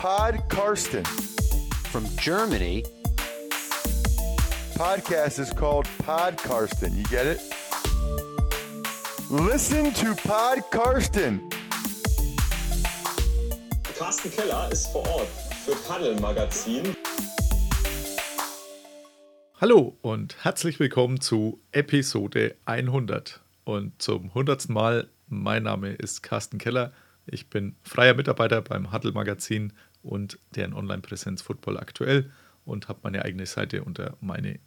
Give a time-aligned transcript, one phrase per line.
[0.00, 1.04] Pod Karsten.
[1.92, 2.84] From Germany,
[4.72, 6.96] Podcast is called Pod Karsten.
[6.96, 7.38] You get it?
[9.28, 11.42] Listen to Pod Karsten.
[13.98, 15.28] Carsten Keller ist vor Ort
[15.66, 16.96] für Paddel Magazin.
[19.60, 23.40] Hallo und herzlich willkommen zu Episode 100.
[23.64, 24.70] Und zum 100.
[24.70, 26.90] Mal, mein Name ist Carsten Keller.
[27.26, 32.30] Ich bin freier Mitarbeiter beim Huddle Magazin und deren Online-Präsenz Football aktuell
[32.64, 34.62] und habe meine eigene Seite unter meine-nfl.de.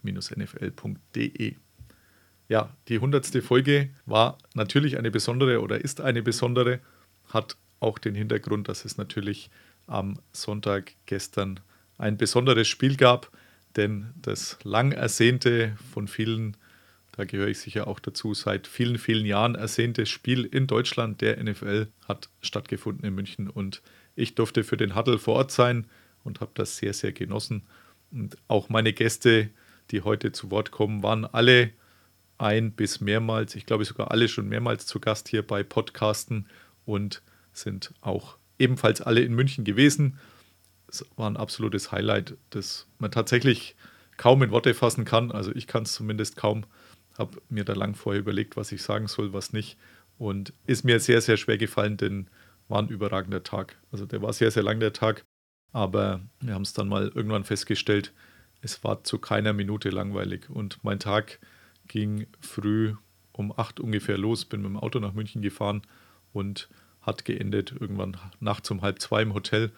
[2.50, 3.26] Ja, die 100.
[3.44, 6.82] Folge war natürlich eine besondere oder ist eine besondere,
[7.30, 9.50] hat auch den Hintergrund, dass es natürlich
[9.88, 11.60] am Sonntag gestern
[11.98, 13.32] ein besonderes Spiel gab,
[13.76, 16.58] denn das lang ersehnte, von vielen,
[17.12, 21.42] da gehöre ich sicher auch dazu, seit vielen, vielen Jahren ersehnte Spiel in Deutschland der
[21.44, 23.82] NFL hat stattgefunden in München und
[24.16, 25.88] ich durfte für den Huddle vor Ort sein
[26.24, 27.64] und habe das sehr, sehr genossen.
[28.12, 29.50] Und auch meine Gäste,
[29.92, 31.72] die heute zu Wort kommen, waren alle
[32.38, 36.48] ein bis mehrmals, ich glaube sogar alle schon mehrmals zu Gast hier bei Podcasten
[36.86, 37.22] und
[37.54, 40.20] sind auch ebenfalls alle in München gewesen.
[40.88, 43.76] Es war ein absolutes Highlight, das man tatsächlich
[44.18, 45.32] kaum in Worte fassen kann.
[45.32, 46.66] Also ich kann es zumindest kaum.
[47.18, 49.78] Habe mir da lang vorher überlegt, was ich sagen soll, was nicht.
[50.18, 52.28] Und ist mir sehr, sehr schwer gefallen, denn
[52.68, 53.78] war ein überragender Tag.
[53.92, 55.24] Also der war sehr, sehr lang, der Tag.
[55.72, 58.14] Aber wir haben es dann mal irgendwann festgestellt,
[58.62, 60.50] es war zu keiner Minute langweilig.
[60.50, 61.40] Und mein Tag
[61.88, 62.96] ging früh
[63.34, 65.82] um acht ungefähr los, bin mit dem Auto nach München gefahren
[66.32, 66.70] und
[67.02, 69.72] hat geendet irgendwann nachts um halb zwei im Hotel.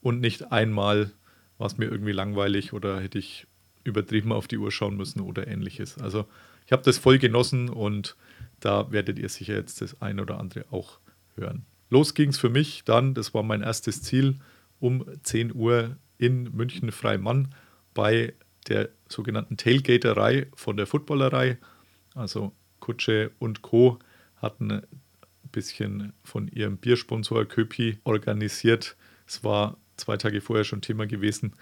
[0.00, 1.12] Und nicht einmal
[1.58, 3.46] war es mir irgendwie langweilig oder hätte ich
[3.84, 5.98] übertrieben auf die Uhr schauen müssen oder ähnliches.
[5.98, 6.26] Also
[6.66, 8.16] ich habe das voll genossen und
[8.60, 10.98] da werdet ihr sicher jetzt das ein oder andere auch
[11.36, 11.66] hören.
[11.92, 14.38] Los ging es für mich dann, das war mein erstes Ziel,
[14.80, 17.54] um 10 Uhr in München Freimann
[17.92, 18.32] bei
[18.66, 21.58] der sogenannten Tailgaterei von der Footballerei.
[22.14, 23.98] Also Kutsche und Co.
[24.36, 24.86] hatten ein
[25.52, 28.96] bisschen von ihrem Biersponsor Köpi organisiert.
[29.26, 31.52] Es war zwei Tage vorher schon Thema gewesen,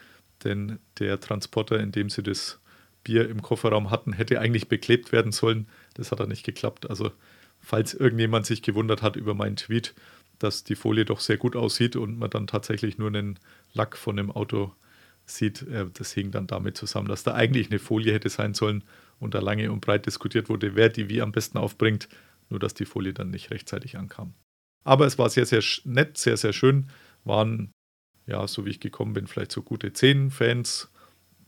[0.45, 2.61] denn der Transporter, in dem sie das
[3.03, 5.67] Bier im Kofferraum hatten, hätte eigentlich beklebt werden sollen.
[5.95, 6.89] Das hat dann nicht geklappt.
[6.89, 7.11] Also
[7.59, 9.93] falls irgendjemand sich gewundert hat über meinen Tweet,
[10.41, 13.39] dass die Folie doch sehr gut aussieht und man dann tatsächlich nur einen
[13.75, 14.75] Lack von dem Auto
[15.27, 15.63] sieht.
[15.69, 18.83] Äh, das hing dann damit zusammen, dass da eigentlich eine Folie hätte sein sollen
[19.21, 22.09] und da lange und breit diskutiert wurde, wer die wie am besten aufbringt,
[22.49, 24.35] nur dass die Folie dann nicht rechtzeitig ankam.
[24.83, 26.89] Aber es war sehr, sehr nett, sehr, sehr schön.
[27.25, 27.71] Waren,
[28.27, 30.91] ja, so wie ich gekommen bin, vielleicht so gute zehn Fans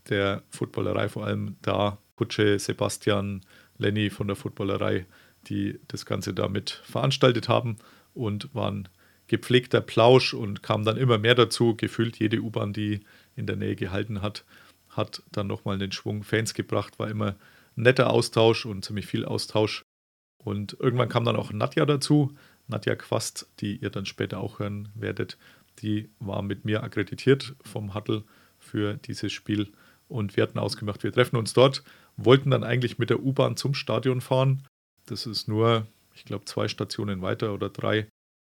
[0.07, 1.97] der Footballerei, vor allem da.
[2.15, 3.41] Kutsche, Sebastian,
[3.79, 5.07] Lenny von der Footballerei,
[5.47, 7.77] die das Ganze damit veranstaltet haben
[8.13, 8.89] und waren
[9.27, 11.75] gepflegter Plausch und kam dann immer mehr dazu.
[11.75, 13.01] Gefühlt jede U-Bahn, die
[13.35, 14.45] in der Nähe gehalten hat,
[14.89, 16.99] hat dann nochmal den Schwung Fans gebracht.
[16.99, 17.35] War immer
[17.75, 19.83] netter Austausch und ziemlich viel Austausch.
[20.37, 22.35] Und irgendwann kam dann auch Nadja dazu,
[22.67, 25.37] Nadja Quast, die ihr dann später auch hören werdet.
[25.79, 28.23] Die war mit mir akkreditiert vom Huddle
[28.59, 29.71] für dieses Spiel
[30.07, 31.83] und wir hatten ausgemacht, wir treffen uns dort,
[32.17, 34.63] wollten dann eigentlich mit der U-Bahn zum Stadion fahren.
[35.05, 38.07] Das ist nur ich glaube, zwei Stationen weiter oder drei.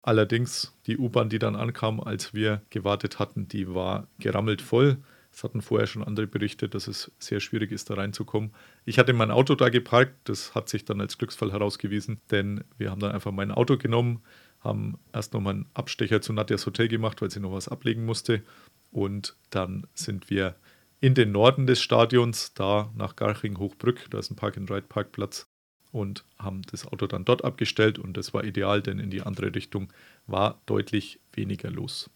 [0.02, 4.98] Allerdings die U-Bahn, die dann ankam, als wir gewartet hatten, die war gerammelt voll.
[5.32, 8.52] Es hatten vorher schon andere berichtet, dass es sehr schwierig ist, da reinzukommen.
[8.84, 12.90] Ich hatte mein Auto da geparkt, das hat sich dann als Glücksfall herausgewiesen, denn wir
[12.90, 14.22] haben dann einfach mein Auto genommen,
[14.60, 18.42] haben erst nochmal einen Abstecher zu Nadjas Hotel gemacht, weil sie noch was ablegen musste.
[18.90, 20.56] Und dann sind wir
[21.00, 25.47] in den Norden des Stadions, da nach Garching-Hochbrück, da ist ein Park-and-Ride-Parkplatz,
[25.92, 29.54] und haben das Auto dann dort abgestellt und das war ideal, denn in die andere
[29.54, 29.92] Richtung
[30.26, 32.10] war deutlich weniger los.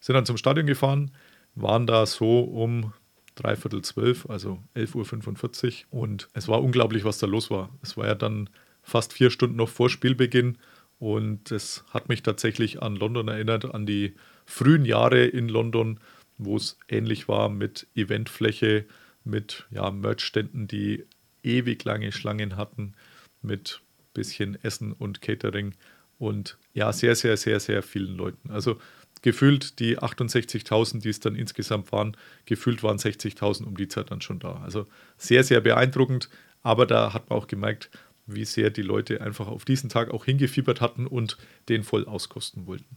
[0.00, 1.10] Sind dann zum Stadion gefahren,
[1.54, 2.92] waren da so um
[3.34, 7.70] dreiviertel zwölf, also 11.45 Uhr und es war unglaublich, was da los war.
[7.82, 8.50] Es war ja dann
[8.82, 10.58] fast vier Stunden noch vor Spielbeginn
[10.98, 14.14] und es hat mich tatsächlich an London erinnert, an die
[14.46, 16.00] frühen Jahre in London,
[16.38, 18.86] wo es ähnlich war mit Eventfläche,
[19.24, 21.04] mit ja, Merchständen, die
[21.42, 22.94] ewig lange Schlangen hatten
[23.42, 23.82] mit
[24.14, 25.74] bisschen Essen und Catering
[26.18, 28.50] und ja, sehr, sehr, sehr, sehr vielen Leuten.
[28.50, 28.78] Also
[29.22, 34.20] gefühlt die 68.000, die es dann insgesamt waren, gefühlt waren 60.000 um die Zeit dann
[34.20, 34.60] schon da.
[34.64, 34.86] Also
[35.16, 36.28] sehr, sehr beeindruckend,
[36.62, 37.90] aber da hat man auch gemerkt,
[38.26, 41.38] wie sehr die Leute einfach auf diesen Tag auch hingefiebert hatten und
[41.68, 42.96] den voll auskosten wollten.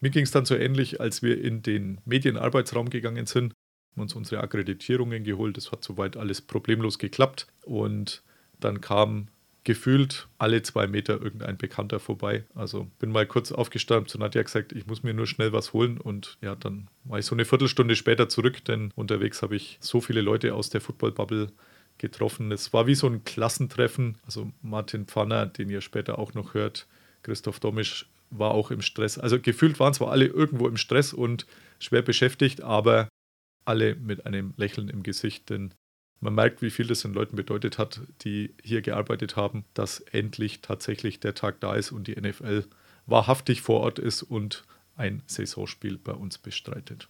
[0.00, 3.53] Mir ging es dann so ähnlich, als wir in den Medienarbeitsraum gegangen sind
[3.96, 5.56] uns unsere Akkreditierungen geholt.
[5.56, 7.46] Das hat soweit alles problemlos geklappt.
[7.62, 8.22] Und
[8.60, 9.28] dann kam
[9.64, 12.44] gefühlt alle zwei Meter irgendein Bekannter vorbei.
[12.54, 15.72] Also bin mal kurz aufgestanden und hat ja gesagt, ich muss mir nur schnell was
[15.72, 15.98] holen.
[15.98, 20.00] Und ja, dann war ich so eine Viertelstunde später zurück, denn unterwegs habe ich so
[20.00, 21.50] viele Leute aus der Football-Bubble
[21.98, 22.52] getroffen.
[22.52, 24.18] Es war wie so ein Klassentreffen.
[24.26, 26.86] Also Martin Pfanner, den ihr später auch noch hört,
[27.22, 29.18] Christoph Domisch war auch im Stress.
[29.18, 31.46] Also gefühlt waren zwar alle irgendwo im Stress und
[31.78, 33.08] schwer beschäftigt, aber
[33.64, 35.74] alle mit einem Lächeln im Gesicht, denn
[36.20, 40.62] man merkt, wie viel das den Leuten bedeutet hat, die hier gearbeitet haben, dass endlich
[40.62, 42.64] tatsächlich der Tag da ist und die NFL
[43.06, 44.64] wahrhaftig vor Ort ist und
[44.96, 47.08] ein Saisonspiel bei uns bestreitet.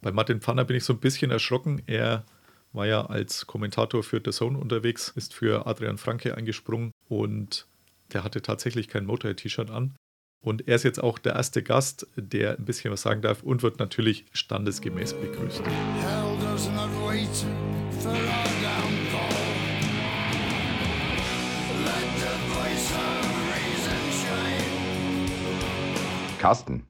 [0.00, 1.82] Bei Martin Pfanner bin ich so ein bisschen erschrocken.
[1.86, 2.24] Er
[2.72, 7.66] war ja als Kommentator für The Zone unterwegs, ist für Adrian Franke eingesprungen und
[8.12, 9.94] der hatte tatsächlich kein Motorhead-T-Shirt an.
[10.42, 13.62] Und er ist jetzt auch der erste Gast, der ein bisschen was sagen darf und
[13.62, 15.62] wird natürlich standesgemäß begrüßt.
[26.40, 26.88] Carsten,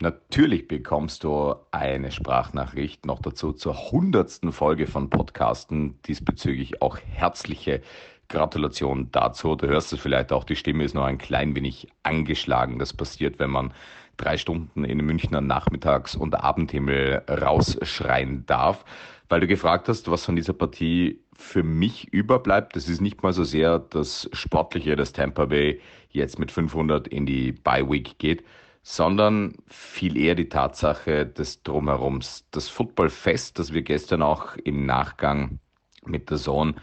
[0.00, 6.00] natürlich bekommst du eine Sprachnachricht noch dazu zur hundertsten Folge von Podcasten.
[6.06, 7.82] Diesbezüglich auch herzliche
[8.32, 9.54] Gratulation dazu.
[9.54, 12.78] Du hörst es vielleicht auch, die Stimme ist noch ein klein wenig angeschlagen.
[12.78, 13.72] Das passiert, wenn man
[14.16, 18.84] drei Stunden in den Münchner Nachmittags- und Abendhimmel rausschreien darf.
[19.28, 23.32] Weil du gefragt hast, was von dieser Partie für mich überbleibt, das ist nicht mal
[23.32, 25.80] so sehr das Sportliche, dass Tampa Bay
[26.10, 28.44] jetzt mit 500 in die Bye Week geht,
[28.82, 32.46] sondern viel eher die Tatsache des Drumherums.
[32.50, 35.58] Das Footballfest, das wir gestern auch im Nachgang
[36.04, 36.74] mit der Sohn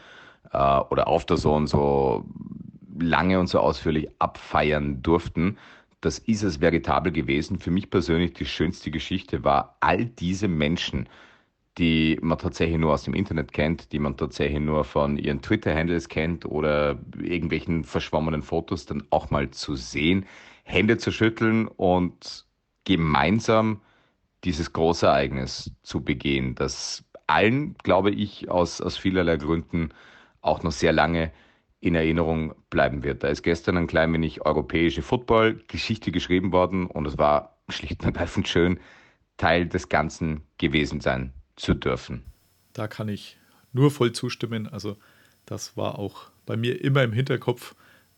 [0.53, 2.25] äh, oder auf der Sohn so
[2.99, 5.57] lange und so ausführlich abfeiern durften,
[6.01, 7.59] das ist es veritabel gewesen.
[7.59, 11.09] Für mich persönlich die schönste Geschichte war all diese Menschen,
[11.77, 16.09] die man tatsächlich nur aus dem Internet kennt, die man tatsächlich nur von ihren Twitter-Handles
[16.09, 20.25] kennt oder irgendwelchen verschwommenen Fotos dann auch mal zu sehen
[20.63, 22.45] Hände zu schütteln und
[22.85, 23.81] gemeinsam
[24.43, 29.89] dieses große Ereignis zu begehen, das allen, glaube ich, aus, aus vielerlei Gründen
[30.41, 31.31] auch noch sehr lange
[31.81, 33.23] in Erinnerung bleiben wird.
[33.23, 38.07] Da ist gestern ein klein wenig europäische Football-Geschichte geschrieben worden und es war schlicht und
[38.07, 38.79] ergreifend schön,
[39.37, 42.23] Teil des Ganzen gewesen sein zu dürfen.
[42.73, 43.37] Da kann ich
[43.71, 44.67] nur voll zustimmen.
[44.67, 44.97] Also
[45.45, 47.75] das war auch bei mir immer im Hinterkopf,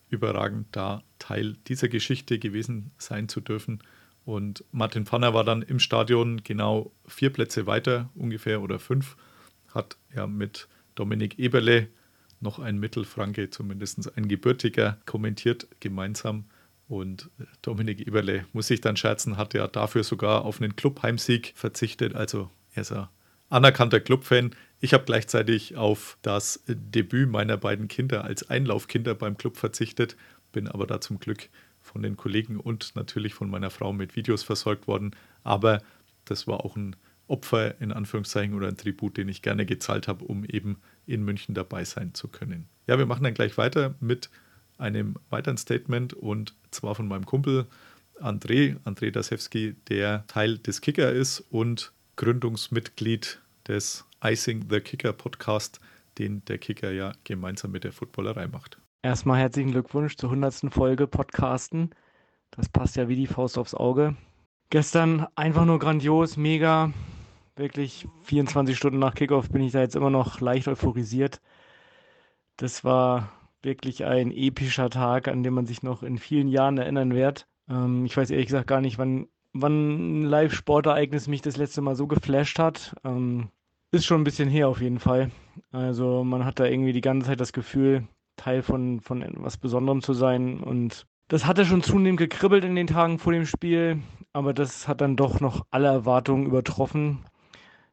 [0.09, 3.81] überragend, da Teil dieser Geschichte gewesen sein zu dürfen.
[4.25, 9.15] Und Martin Pfanner war dann im Stadion genau vier Plätze weiter, ungefähr oder fünf,
[9.73, 11.87] hat ja mit Dominik Eberle,
[12.41, 16.45] noch ein Mittelfranke, zumindest ein Gebürtiger, kommentiert gemeinsam.
[16.87, 17.29] Und
[17.61, 22.15] Dominik Eberle, muss ich dann scherzen, hat ja dafür sogar auf einen Clubheimsieg verzichtet.
[22.15, 23.07] Also er ist ein
[23.49, 24.55] anerkannter Clubfan.
[24.79, 30.17] Ich habe gleichzeitig auf das Debüt meiner beiden Kinder als Einlaufkinder beim Club verzichtet,
[30.51, 31.49] bin aber da zum Glück
[31.81, 35.11] von den Kollegen und natürlich von meiner Frau mit Videos versorgt worden.
[35.43, 35.81] Aber
[36.25, 36.95] das war auch ein
[37.27, 41.55] Opfer in Anführungszeichen oder ein Tribut, den ich gerne gezahlt habe, um eben in München
[41.55, 42.67] dabei sein zu können.
[42.87, 44.29] Ja, wir machen dann gleich weiter mit
[44.77, 47.67] einem weiteren Statement und zwar von meinem Kumpel
[48.19, 55.79] André, André Dasewski, der Teil des Kicker ist und Gründungsmitglied des Icing the Kicker Podcast,
[56.17, 58.77] den der Kicker ja gemeinsam mit der Footballerei macht.
[59.01, 60.71] Erstmal herzlichen Glückwunsch zur 100.
[60.71, 61.89] Folge Podcasten.
[62.51, 64.15] Das passt ja wie die Faust aufs Auge.
[64.71, 66.93] Gestern einfach nur grandios, mega.
[67.57, 71.41] Wirklich 24 Stunden nach Kickoff bin ich da jetzt immer noch leicht euphorisiert.
[72.55, 77.13] Das war wirklich ein epischer Tag, an dem man sich noch in vielen Jahren erinnern
[77.13, 77.47] wird.
[77.69, 81.97] Ähm, ich weiß ehrlich gesagt gar nicht, wann wann ein Live-Sportereignis mich das letzte Mal
[81.97, 82.95] so geflasht hat.
[83.03, 83.49] Ähm,
[83.91, 85.31] ist schon ein bisschen her auf jeden Fall.
[85.73, 90.01] Also man hat da irgendwie die ganze Zeit das Gefühl, Teil von, von etwas Besonderem
[90.01, 90.61] zu sein.
[90.61, 93.99] Und das hatte schon zunehmend gekribbelt in den Tagen vor dem Spiel,
[94.33, 97.19] aber das hat dann doch noch alle Erwartungen übertroffen.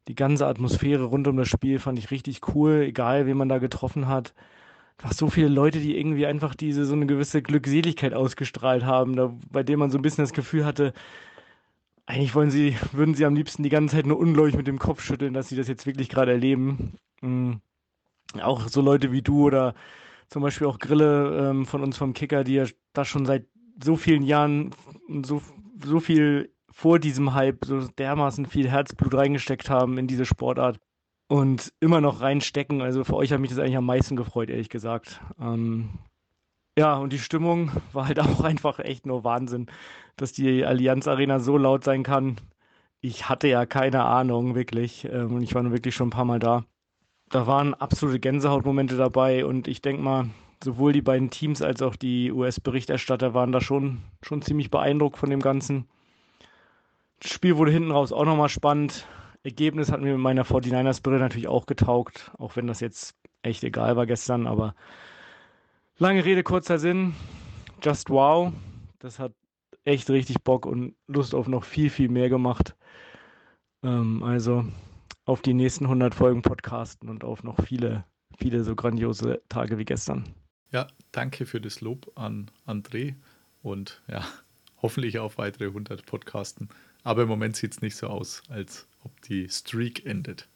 [0.08, 3.58] Die ganze Atmosphäre rund um das Spiel fand ich richtig cool, egal wen man da
[3.58, 4.34] getroffen hat.
[4.98, 9.34] Einfach so viele Leute, die irgendwie einfach diese so eine gewisse Glückseligkeit ausgestrahlt haben, da,
[9.50, 10.92] bei dem man so ein bisschen das Gefühl hatte,
[12.06, 15.02] eigentlich wollen sie, würden sie am liebsten die ganze Zeit nur ungläubig mit dem Kopf
[15.02, 16.94] schütteln, dass sie das jetzt wirklich gerade erleben.
[17.20, 17.60] Mhm.
[18.40, 19.74] Auch so Leute wie du oder
[20.28, 23.46] zum Beispiel auch Grille ähm, von uns vom Kicker, die ja da schon seit
[23.82, 24.72] so vielen Jahren
[25.24, 25.42] so,
[25.84, 30.78] so viel vor diesem Hype so dermaßen viel Herzblut reingesteckt haben in diese Sportart
[31.28, 32.82] und immer noch reinstecken.
[32.82, 35.20] Also für euch hat mich das eigentlich am meisten gefreut, ehrlich gesagt.
[35.40, 35.90] Ähm,
[36.78, 39.66] ja, und die Stimmung war halt auch einfach echt nur Wahnsinn,
[40.16, 42.36] dass die Allianz Arena so laut sein kann.
[43.00, 45.04] Ich hatte ja keine Ahnung, wirklich.
[45.04, 46.64] Ähm, und ich war nur wirklich schon ein paar Mal da.
[47.30, 50.30] Da waren absolute Gänsehautmomente dabei und ich denke mal,
[50.62, 55.30] sowohl die beiden Teams als auch die US-Berichterstatter waren da schon, schon ziemlich beeindruckt von
[55.30, 55.86] dem Ganzen.
[57.20, 59.06] Das Spiel wurde hinten raus auch nochmal spannend.
[59.42, 63.96] Ergebnis hat mir mit meiner 49ers-Brille natürlich auch getaugt, auch wenn das jetzt echt egal
[63.96, 64.74] war gestern, aber
[65.98, 67.14] lange Rede, kurzer Sinn.
[67.82, 68.52] Just wow.
[68.98, 69.32] Das hat
[69.84, 72.76] echt richtig Bock und Lust auf noch viel, viel mehr gemacht.
[73.82, 74.64] Ähm, also
[75.24, 78.04] auf die nächsten 100 Folgen Podcasten und auf noch viele,
[78.36, 80.34] viele so grandiose Tage wie gestern.
[80.70, 83.14] Ja, danke für das Lob an André
[83.62, 84.26] und ja,
[84.82, 86.68] hoffentlich auf weitere 100 Podcasten.
[87.04, 90.48] Aber im Moment sieht es nicht so aus, als ob die Streak endet.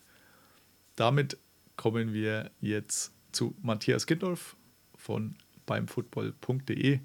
[0.96, 1.38] Damit
[1.76, 4.56] kommen wir jetzt zu Matthias Gindorf
[4.96, 7.00] von beimfootball.de,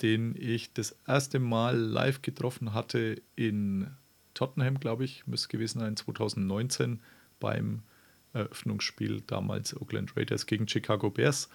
[0.00, 3.90] den ich das erste Mal live getroffen hatte in
[4.32, 7.00] Tottenham, glaube ich, müsste gewesen sein, 2019
[7.40, 7.82] beim
[8.32, 11.48] Eröffnungsspiel damals Oakland Raiders gegen Chicago Bears.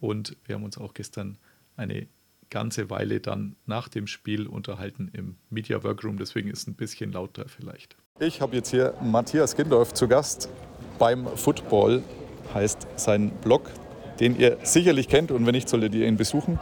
[0.00, 1.38] Und wir haben uns auch gestern
[1.76, 2.06] eine
[2.50, 6.18] ganze Weile dann nach dem Spiel unterhalten im Media Workroom.
[6.18, 7.96] Deswegen ist es ein bisschen lauter vielleicht.
[8.20, 10.48] Ich habe jetzt hier Matthias Gindorf zu Gast
[10.98, 12.02] beim Football,
[12.54, 13.70] heißt sein Blog,
[14.20, 16.58] den ihr sicherlich kennt und wenn nicht, solltet ihr ihn besuchen.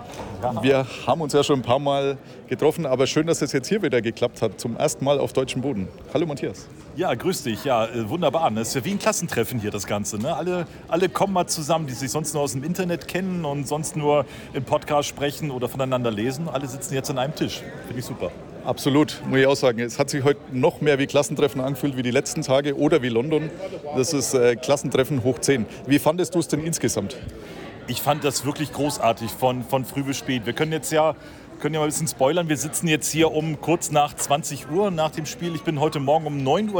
[0.62, 3.82] Wir haben uns ja schon ein paar Mal getroffen, aber schön, dass es jetzt hier
[3.82, 5.88] wieder geklappt hat, zum ersten Mal auf deutschem Boden.
[6.12, 6.68] Hallo Matthias.
[6.96, 7.64] Ja, grüß dich.
[7.64, 8.50] Ja, äh, wunderbar.
[8.50, 10.18] Das ist ja wie ein Klassentreffen hier, das Ganze.
[10.18, 10.34] Ne?
[10.34, 13.96] Alle, alle kommen mal zusammen, die sich sonst nur aus dem Internet kennen und sonst
[13.96, 16.48] nur im Podcast sprechen oder voneinander lesen.
[16.48, 17.62] Alle sitzen jetzt an einem Tisch.
[17.86, 18.30] Finde ich super.
[18.66, 19.78] Absolut, muss ich auch sagen.
[19.78, 23.08] Es hat sich heute noch mehr wie Klassentreffen angefühlt wie die letzten Tage oder wie
[23.08, 23.48] London.
[23.94, 25.66] Das ist äh, Klassentreffen hoch 10.
[25.86, 27.16] Wie fandest du es denn insgesamt?
[27.86, 30.46] Ich fand das wirklich großartig von, von früh bis spät.
[30.46, 31.14] Wir können jetzt ja,
[31.60, 32.48] können ja mal ein bisschen spoilern.
[32.48, 35.54] Wir sitzen jetzt hier um kurz nach 20 Uhr nach dem Spiel.
[35.54, 36.72] Ich bin heute Morgen um 9.30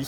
[0.00, 0.06] Uhr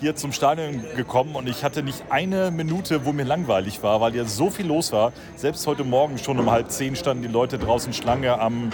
[0.00, 4.16] hier zum Stadion gekommen und ich hatte nicht eine Minute, wo mir langweilig war, weil
[4.16, 5.12] ja so viel los war.
[5.36, 8.70] Selbst heute Morgen schon um halb zehn standen die Leute draußen Schlange am,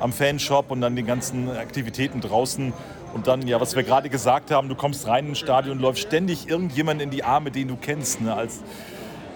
[0.00, 2.74] am Fanshop und dann die ganzen Aktivitäten draußen.
[3.14, 6.46] Und dann, ja, was wir gerade gesagt haben, du kommst rein ins Stadion, läuft ständig
[6.46, 8.20] irgendjemand in die Arme, den du kennst.
[8.20, 8.34] Ne?
[8.34, 8.60] Als,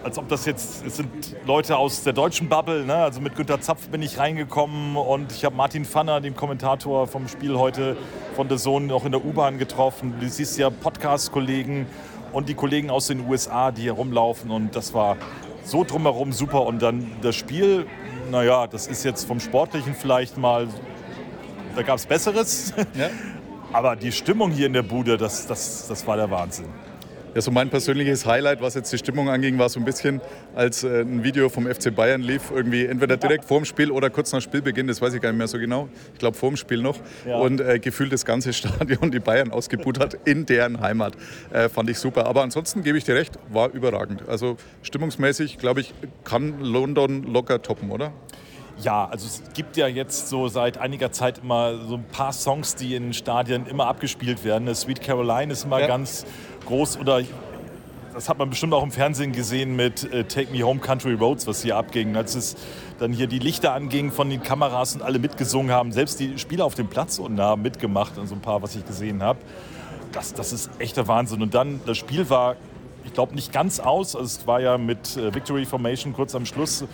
[0.02, 2.94] als ob das jetzt, es sind Leute aus der deutschen Bubble, ne?
[2.94, 7.28] also mit Günter Zapf bin ich reingekommen und ich habe Martin Pfanner, den Kommentator vom
[7.28, 7.96] Spiel heute
[8.34, 10.14] von der Sohn, noch in der U-Bahn getroffen.
[10.18, 11.86] Du siehst ja Podcast-Kollegen
[12.32, 15.16] und die Kollegen aus den USA, die hier rumlaufen und das war
[15.64, 17.86] so drumherum super und dann das Spiel,
[18.30, 20.68] naja, das ist jetzt vom Sportlichen vielleicht mal,
[21.76, 23.10] da gab es Besseres, Ja.
[23.72, 26.66] aber die Stimmung hier in der Bude, das, das, das war der Wahnsinn.
[27.32, 30.20] Ja, so mein persönliches Highlight, was jetzt die Stimmung anging, war so ein bisschen,
[30.56, 34.32] als äh, ein Video vom FC Bayern lief, irgendwie entweder direkt vorm Spiel oder kurz
[34.32, 35.88] nach Spielbeginn, das weiß ich gar nicht mehr so genau.
[36.12, 36.96] Ich glaube vorm Spiel noch.
[37.24, 37.36] Ja.
[37.38, 41.12] Und äh, gefühlt das ganze Stadion die Bayern ausgebuht hat in deren Heimat.
[41.52, 42.26] Äh, fand ich super.
[42.26, 44.28] Aber ansonsten gebe ich dir recht, war überragend.
[44.28, 45.94] Also stimmungsmäßig, glaube ich,
[46.24, 48.12] kann London locker toppen, oder?
[48.82, 52.76] Ja, also es gibt ja jetzt so seit einiger Zeit immer so ein paar Songs,
[52.76, 54.64] die in Stadien immer abgespielt werden.
[54.64, 55.86] Das Sweet Caroline ist immer Ja.
[55.86, 56.24] ganz
[56.70, 57.20] groß oder
[58.14, 61.46] das hat man bestimmt auch im Fernsehen gesehen mit äh, Take Me Home Country Roads,
[61.46, 62.16] was hier abging.
[62.16, 62.56] Als es
[62.98, 66.64] dann hier die Lichter anging von den Kameras und alle mitgesungen haben, selbst die Spieler
[66.64, 69.38] auf dem Platz und haben mitgemacht, also ein paar, was ich gesehen habe.
[70.12, 71.42] Das, das ist echter Wahnsinn.
[71.42, 72.56] Und dann, das Spiel war,
[73.04, 74.14] ich glaube, nicht ganz aus.
[74.14, 76.84] Also es war ja mit äh, Victory Formation kurz am Schluss.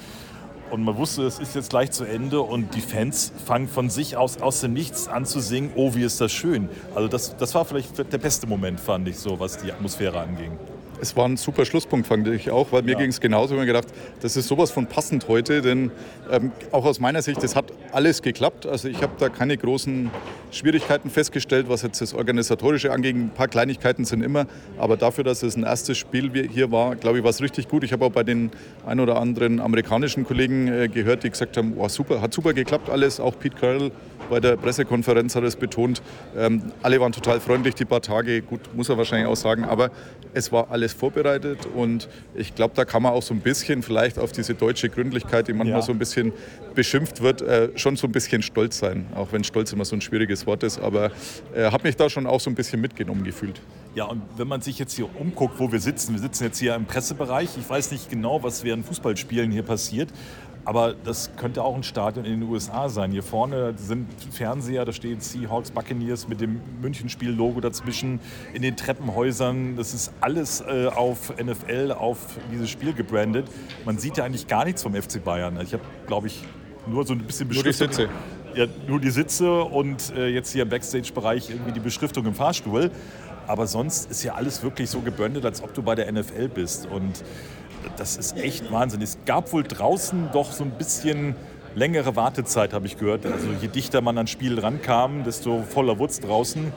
[0.71, 4.17] Und man wusste, es ist jetzt gleich zu Ende und die Fans fangen von sich
[4.17, 6.69] aus aus dem Nichts an zu singen, oh, wie ist das schön.
[6.95, 10.59] Also das, das war vielleicht der beste Moment, fand ich so, was die Atmosphäre anging.
[11.01, 12.99] Es war ein super Schlusspunkt, fand ich auch, weil mir Ja.
[12.99, 13.55] ging es genauso.
[13.55, 13.89] Ich habe mir gedacht,
[14.23, 15.91] das ist sowas von passend heute, denn
[16.31, 18.67] ähm, auch aus meiner Sicht, das hat alles geklappt.
[18.67, 20.11] Also ich habe da keine großen
[20.51, 23.15] Schwierigkeiten festgestellt, was jetzt das Organisatorische angeht.
[23.15, 24.47] Ein paar Kleinigkeiten sind immer,
[24.79, 27.85] aber dafür, dass es ein erstes Spiel hier war, glaube ich, war es richtig gut.
[27.85, 28.51] Ich habe auch bei den
[28.87, 32.89] ein oder anderen amerikanischen Kollegen äh, gehört, die gesagt haben, oh, super, hat super geklappt
[32.89, 33.21] alles.
[33.21, 33.91] Auch Pete Carroll
[34.27, 36.03] bei der Pressekonferenz hat es betont.
[36.37, 38.43] Ähm, alle waren total freundlich die paar Tage.
[38.43, 39.91] Gut, muss er wahrscheinlich auch sagen, aber
[40.35, 44.19] es war alles vorbereitet und ich glaube, da kann man auch so ein bisschen vielleicht
[44.19, 45.83] auf diese deutsche Gründlichkeit, die manchmal Ja.
[45.87, 46.33] so ein bisschen
[46.75, 49.07] beschimpft wird, äh, schon so ein bisschen stolz sein.
[49.15, 51.11] Auch wenn stolz immer so ein schwieriges Wort ist, aber
[51.55, 53.61] äh, habe mich da schon auch so ein bisschen mitgenommen gefühlt.
[53.95, 56.75] Ja, und wenn man sich jetzt hier umguckt, wo wir sitzen, wir sitzen jetzt hier
[56.75, 57.49] im Pressebereich.
[57.59, 60.11] Ich weiß nicht genau, was während Fußballspielen hier passiert,
[60.67, 63.13] aber das könnte auch ein Stadion in den USA sein.
[63.13, 68.19] Hier vorne sind Fernseher, da stehen Seahawks, Buccaneers mit dem Münchenspiel-Logo dazwischen.
[68.53, 72.19] In den Treppenhäusern, das ist alles äh, auf NFL, auf
[72.53, 73.47] dieses Spiel gebrandet.
[73.85, 75.57] Man sieht ja eigentlich gar nichts vom FC Bayern.
[75.63, 76.43] Ich habe, glaube ich,
[76.89, 78.09] nur so ein bisschen Nur die Beschriftung.
[78.09, 78.09] Sitze.
[78.57, 82.91] Ja, nur die Sitze und äh, jetzt hier im Backstage-Bereich irgendwie die Beschriftung im Fahrstuhl.
[83.47, 86.87] Aber sonst ist ja alles wirklich so gebrandet, als ob du bei der NFL bist.
[86.87, 87.23] Und
[87.97, 89.03] das ist echt Wahnsinn.
[89.03, 91.35] Es gab wohl draußen doch so ein bisschen
[91.75, 93.27] längere Wartezeit, habe ich gehört.
[93.27, 96.73] Also je dichter man ans Spiel rankam, desto voller es draußen.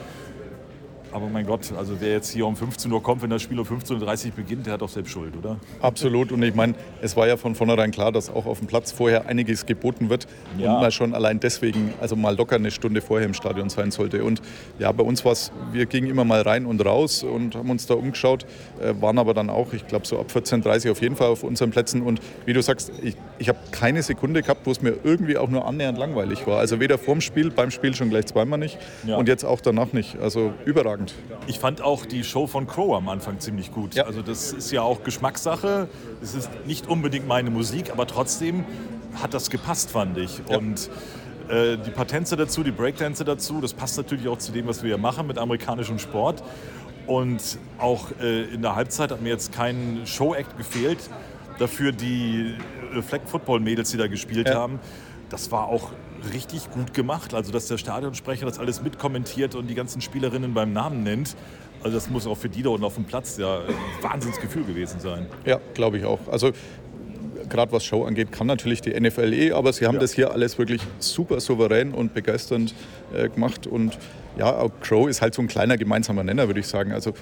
[1.11, 3.65] Aber mein Gott, also wer jetzt hier um 15 Uhr kommt, wenn das Spiel um
[3.65, 5.57] 15.30 Uhr beginnt, der hat doch selbst Schuld, oder?
[5.81, 6.31] Absolut.
[6.31, 9.27] Und ich meine, es war ja von vornherein klar, dass auch auf dem Platz vorher
[9.27, 10.27] einiges geboten wird.
[10.57, 10.75] Ja.
[10.75, 14.23] Und man schon allein deswegen, also mal locker eine Stunde vorher im Stadion sein sollte.
[14.23, 14.41] Und
[14.77, 17.87] ja, bei uns war es, wir gingen immer mal rein und raus und haben uns
[17.87, 18.45] da umgeschaut,
[18.81, 21.43] äh, waren aber dann auch, ich glaube, so ab 14.30 Uhr auf jeden Fall auf
[21.43, 22.01] unseren Plätzen.
[22.01, 25.49] Und wie du sagst, ich, ich habe keine Sekunde gehabt, wo es mir irgendwie auch
[25.49, 26.59] nur annähernd langweilig war.
[26.59, 29.17] Also weder vorm Spiel, beim Spiel schon gleich zweimal nicht Ja.
[29.17, 30.17] und jetzt auch danach nicht.
[30.19, 30.98] Also überragend.
[31.47, 33.95] Ich fand auch die Show von Crow am Anfang ziemlich gut.
[33.95, 34.05] Ja.
[34.05, 35.87] Also das ist ja auch Geschmackssache.
[36.21, 38.65] Es ist nicht unbedingt meine Musik, aber trotzdem
[39.21, 40.41] hat das gepasst, fand ich.
[40.49, 40.57] Ja.
[40.57, 40.89] Und
[41.49, 44.83] äh, die paar Tänze dazu, die Breakdance dazu, das passt natürlich auch zu dem, was
[44.83, 46.43] wir hier machen mit amerikanischem Sport.
[47.07, 50.99] Und auch äh, in der Halbzeit hat mir jetzt kein Show-Act gefehlt.
[51.57, 52.55] Dafür die
[52.95, 54.55] äh, Flag-Football-Mädels, die da gespielt Ja.
[54.55, 54.79] haben,
[55.29, 55.89] das war auch
[56.33, 57.33] richtig gut gemacht.
[57.33, 61.35] Also, dass der Stadionsprecher das alles mitkommentiert und die ganzen Spielerinnen beim Namen nennt.
[61.83, 63.73] Also, das muss auch für die da unten auf dem Platz ja ein
[64.03, 65.27] Wahnsinnsgefühl gewesen sein.
[65.45, 66.19] Ja, glaube ich auch.
[66.31, 66.51] Also
[67.47, 70.01] gerade was Show angeht, kann natürlich die NFL eh, aber sie haben Ja.
[70.01, 72.75] das hier alles wirklich super souverän und begeisternd
[73.13, 73.65] äh, gemacht.
[73.65, 73.97] Und
[74.37, 76.91] ja, auch Crow ist halt so ein kleiner gemeinsamer Nenner, würde ich sagen.
[76.91, 77.13] Also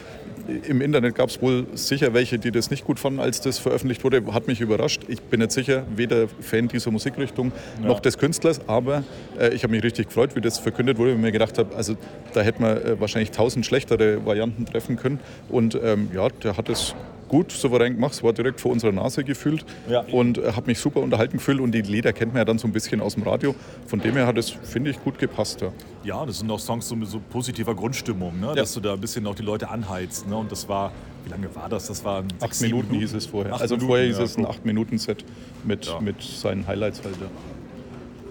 [0.67, 4.03] im Internet gab es wohl sicher welche, die das nicht gut fanden, als das veröffentlicht
[4.03, 4.23] wurde.
[4.33, 5.01] Hat mich überrascht.
[5.07, 9.03] Ich bin nicht sicher, weder Fan dieser Musikrichtung noch des Künstlers, aber
[9.39, 11.75] äh, ich habe mich richtig gefreut, wie das verkündet wurde, weil ich mir gedacht habe,
[11.75, 11.95] also
[12.33, 15.19] da hätte man äh, wahrscheinlich tausend schlechtere Varianten treffen können.
[15.49, 16.95] Und ähm, ja, der hat es
[17.27, 18.13] gut, souverän gemacht.
[18.13, 20.01] Es war direkt vor unserer Nase gefühlt Ja.
[20.11, 21.59] und äh, habe mich super unterhalten gefühlt.
[21.59, 23.55] Und die Lieder kennt man ja dann so ein bisschen aus dem Radio.
[23.85, 25.61] Von dem her hat es, finde ich, gut gepasst.
[25.61, 25.71] Ja.
[26.03, 28.53] Ja, das sind auch Songs so mit so positiver Grundstimmung, ne?
[28.55, 30.27] dass du da ein bisschen auch die Leute anheizt.
[30.27, 30.37] Ne?
[30.37, 30.91] Und das war,
[31.25, 31.87] wie lange war das?
[31.87, 33.53] Das waren Acht sieben Minuten hieß es vorher.
[33.53, 34.55] Acht also Minuten, vorher hieß ja, es ein guck.
[34.55, 35.25] 8-Minuten-Set
[35.65, 35.99] mit, Ja.
[35.99, 37.15] mit seinen Highlights halt.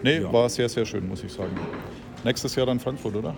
[0.03, 1.50] Nee, war sehr, sehr schön, muss ich sagen.
[2.25, 3.35] Nächstes Jahr dann Frankfurt, oder?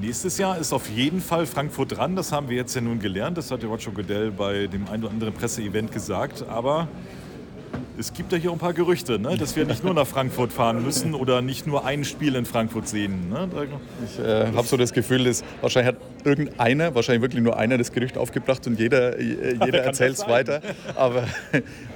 [0.00, 2.16] Nächstes Jahr ist auf jeden Fall Frankfurt dran.
[2.16, 3.38] Das haben wir jetzt ja nun gelernt.
[3.38, 6.44] Das hat der Roger Goodell bei dem ein oder anderen Presseevent gesagt.
[6.48, 6.88] Aber
[7.96, 9.36] es gibt ja hier ein paar Gerüchte, ne?
[9.36, 12.88] dass wir nicht nur nach Frankfurt fahren müssen oder nicht nur ein Spiel in Frankfurt
[12.88, 13.28] sehen.
[13.30, 13.48] Ne?
[14.04, 17.92] Ich äh, habe so das Gefühl, dass wahrscheinlich hat irgendeiner, wahrscheinlich wirklich nur einer das
[17.92, 20.60] Gerücht aufgebracht und jeder, äh, jeder erzählt es weiter.
[20.94, 21.26] Aber,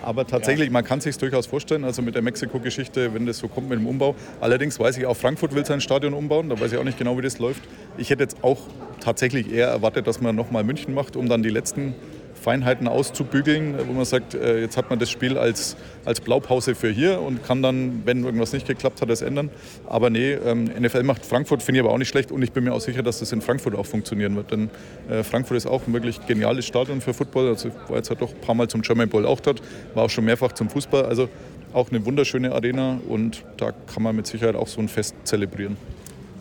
[0.02, 3.68] aber tatsächlich, man kann sich durchaus vorstellen, also mit der Mexiko-Geschichte, wenn das so kommt
[3.68, 4.14] mit dem Umbau.
[4.40, 7.16] Allerdings weiß ich auch, Frankfurt will sein Stadion umbauen, da weiß ich auch nicht genau,
[7.18, 7.62] wie das läuft.
[7.96, 8.58] Ich hätte jetzt auch
[9.00, 11.94] tatsächlich eher erwartet, dass man nochmal München macht, um dann die letzten
[12.38, 16.90] Feinheiten auszubügeln, wo man sagt, äh, jetzt hat man das Spiel als, als Blaupause für
[16.90, 19.50] hier und kann dann, wenn irgendwas nicht geklappt hat, das ändern.
[19.86, 22.64] Aber nee, ähm, NFL macht Frankfurt, finde ich aber auch nicht schlecht und ich bin
[22.64, 24.50] mir auch sicher, dass das in Frankfurt auch funktionieren wird.
[24.50, 24.70] Denn
[25.10, 27.48] äh, Frankfurt ist auch ein wirklich geniales Stadion für Football.
[27.48, 29.60] Also ich war jetzt halt doch ein paar Mal zum German Bowl auch dort,
[29.94, 31.04] war auch schon mehrfach zum Fußball.
[31.04, 31.28] Also
[31.72, 35.76] auch eine wunderschöne Arena und da kann man mit Sicherheit auch so ein Fest zelebrieren.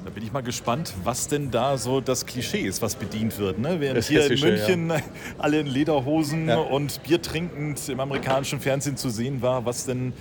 [0.08, 3.60] Da bin ich mal gespannt, was denn da so das Klischee ist, was bedient wird.
[3.60, 3.82] Ne?
[3.82, 4.94] Während Das hier in München
[5.38, 6.60] alle in Lederhosen Ja.
[6.60, 10.14] und Bier trinkend im amerikanischen Fernsehen zu sehen war, was denn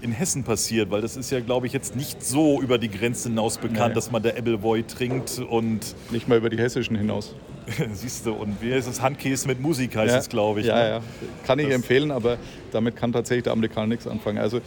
[0.00, 0.90] in Hessen passiert.
[0.90, 3.94] Weil das ist ja, glaube ich, jetzt nicht so über die Grenze hinaus bekannt, Nee.
[3.94, 7.36] dass man der Appleboy trinkt und Nicht mal über die hessischen hinaus.
[7.92, 9.00] siehst du, und wie heißt es?
[9.00, 10.66] Handkäse mit Musik heißt es, glaube ich.
[10.66, 10.88] Ja, ne?
[10.88, 11.00] ja.
[11.46, 12.38] Kann ich Das- empfehlen, aber
[12.72, 14.38] damit kann tatsächlich der Amerikaner nichts anfangen.
[14.38, 14.62] Also äh,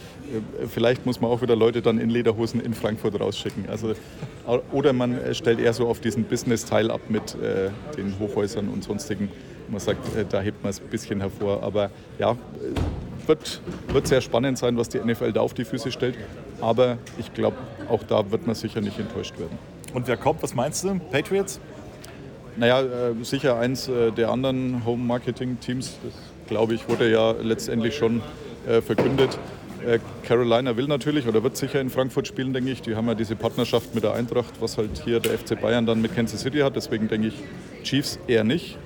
[0.66, 3.68] vielleicht muss man auch wieder Leute dann in Lederhosen in Frankfurt rausschicken.
[3.68, 3.92] Also,
[4.72, 8.84] oder man äh, stellt eher so auf diesen Business-Teil ab mit äh, den Hochhäusern und
[8.84, 9.28] sonstigen.
[9.68, 11.62] Man sagt, äh, da hebt man es ein bisschen hervor.
[11.62, 12.36] Aber ja, äh,
[13.28, 16.16] wird, wird sehr spannend sein, was die NFL da auf die Füße stellt.
[16.60, 17.56] Aber ich glaube,
[17.88, 19.58] auch da wird man sicher nicht enttäuscht werden.
[19.92, 20.98] Und wer kommt, was meinst du?
[21.10, 21.60] Patriots?
[22.56, 26.12] Naja, äh, sicher eins äh, der anderen Home-Marketing-Teams, das
[26.48, 28.22] glaube ich, wurde ja letztendlich schon
[28.84, 29.38] verkündet.
[29.84, 32.82] Äh, Carolina will natürlich oder wird sicher in Frankfurt spielen, denke ich.
[32.82, 36.00] Die haben ja diese Partnerschaft mit der Eintracht, was halt hier der FC Bayern dann
[36.00, 36.76] mit Kansas City hat.
[36.76, 37.34] Deswegen denke ich,
[37.82, 38.76] Chiefs eher nicht.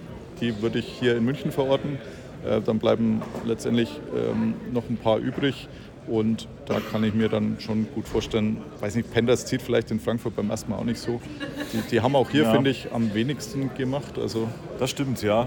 [0.41, 1.99] Die würde ich hier in München verorten.
[2.47, 5.69] Äh, dann bleiben letztendlich ähm, noch ein paar übrig.
[6.07, 10.01] Und da kann ich mir dann schon gut vorstellen, weiß nicht, Panthers zieht vielleicht in
[10.01, 11.21] Frankfurt beim ersten Mal auch nicht so.
[11.73, 12.53] Die, die haben auch hier, Ja.
[12.53, 14.19] finde ich, am wenigsten gemacht.
[14.19, 14.49] Also,
[14.79, 15.47] Das stimmt, ja.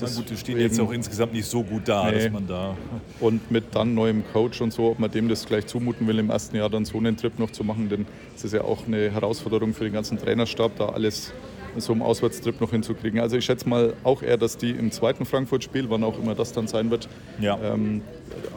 [0.00, 2.24] Na gut, die stehen jetzt auch insgesamt nicht so gut da, Nee.
[2.24, 2.76] dass man da.
[3.20, 6.30] und mit dann neuem Coach und so, ob man dem das gleich zumuten will, im
[6.30, 9.10] ersten Jahr dann so einen Trip noch zu machen, denn es ist ja auch eine
[9.10, 11.32] Herausforderung für den ganzen Trainerstab, da alles
[11.78, 13.20] so im Auswärtstrip noch hinzukriegen.
[13.20, 16.52] Also ich schätze mal auch eher, dass die im zweiten Frankfurt-Spiel, wann auch immer das
[16.52, 17.58] dann sein wird, Ja.
[17.62, 18.00] ähm,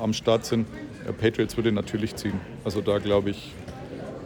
[0.02, 0.67] am Start sind.
[1.08, 2.39] Äh, Patriots würde natürlich ziehen.
[2.63, 3.54] Also da glaube ich,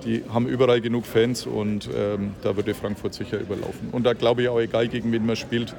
[0.06, 3.90] die haben überall genug Fans und ähm, da würde Frankfurt sicher überlaufen.
[3.92, 5.76] Und da glaube ich auch, egal gegen wen man spielt,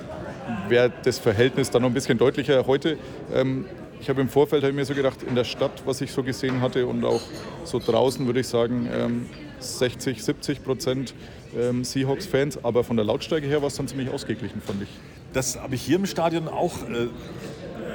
[0.68, 2.66] wäre das Verhältnis dann noch ein bisschen deutlicher.
[2.66, 2.96] Heute,
[3.32, 3.66] ähm,
[4.00, 6.60] ich habe im Vorfeld hab mir so gedacht, in der Stadt, was ich so gesehen
[6.60, 7.22] hatte und auch
[7.64, 9.26] so draußen würde ich sagen, ähm,
[9.60, 11.14] 60, 70 Prozent
[11.58, 14.88] ähm, Seahawks-Fans, aber von der Lautstärke her war es dann ziemlich ausgeglichen, fand ich.
[15.32, 16.82] Das habe ich hier im Stadion auch.
[16.82, 17.08] Äh,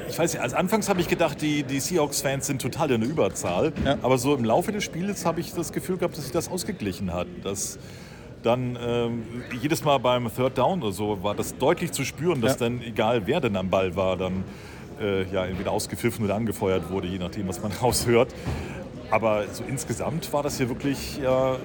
[0.09, 3.09] ich weiß nicht, als anfangs habe ich gedacht, die, die Seahawks-Fans sind total in der
[3.09, 3.71] Überzahl.
[3.85, 3.97] Ja.
[4.01, 7.13] Aber so im Laufe des Spiels habe ich das Gefühl gehabt, dass sich das ausgeglichen
[7.13, 7.27] hat.
[7.43, 7.77] Dass
[8.43, 9.23] dann ähm,
[9.61, 12.69] jedes Mal beim Third Down oder so war das deutlich zu spüren, dass Ja.
[12.69, 14.43] dann, egal wer denn am Ball war, dann
[15.01, 18.33] äh, ja, entweder ausgepfiffen oder angefeuert wurde, je nachdem, was man raushört.
[19.11, 21.55] Aber so insgesamt war das hier wirklich ja,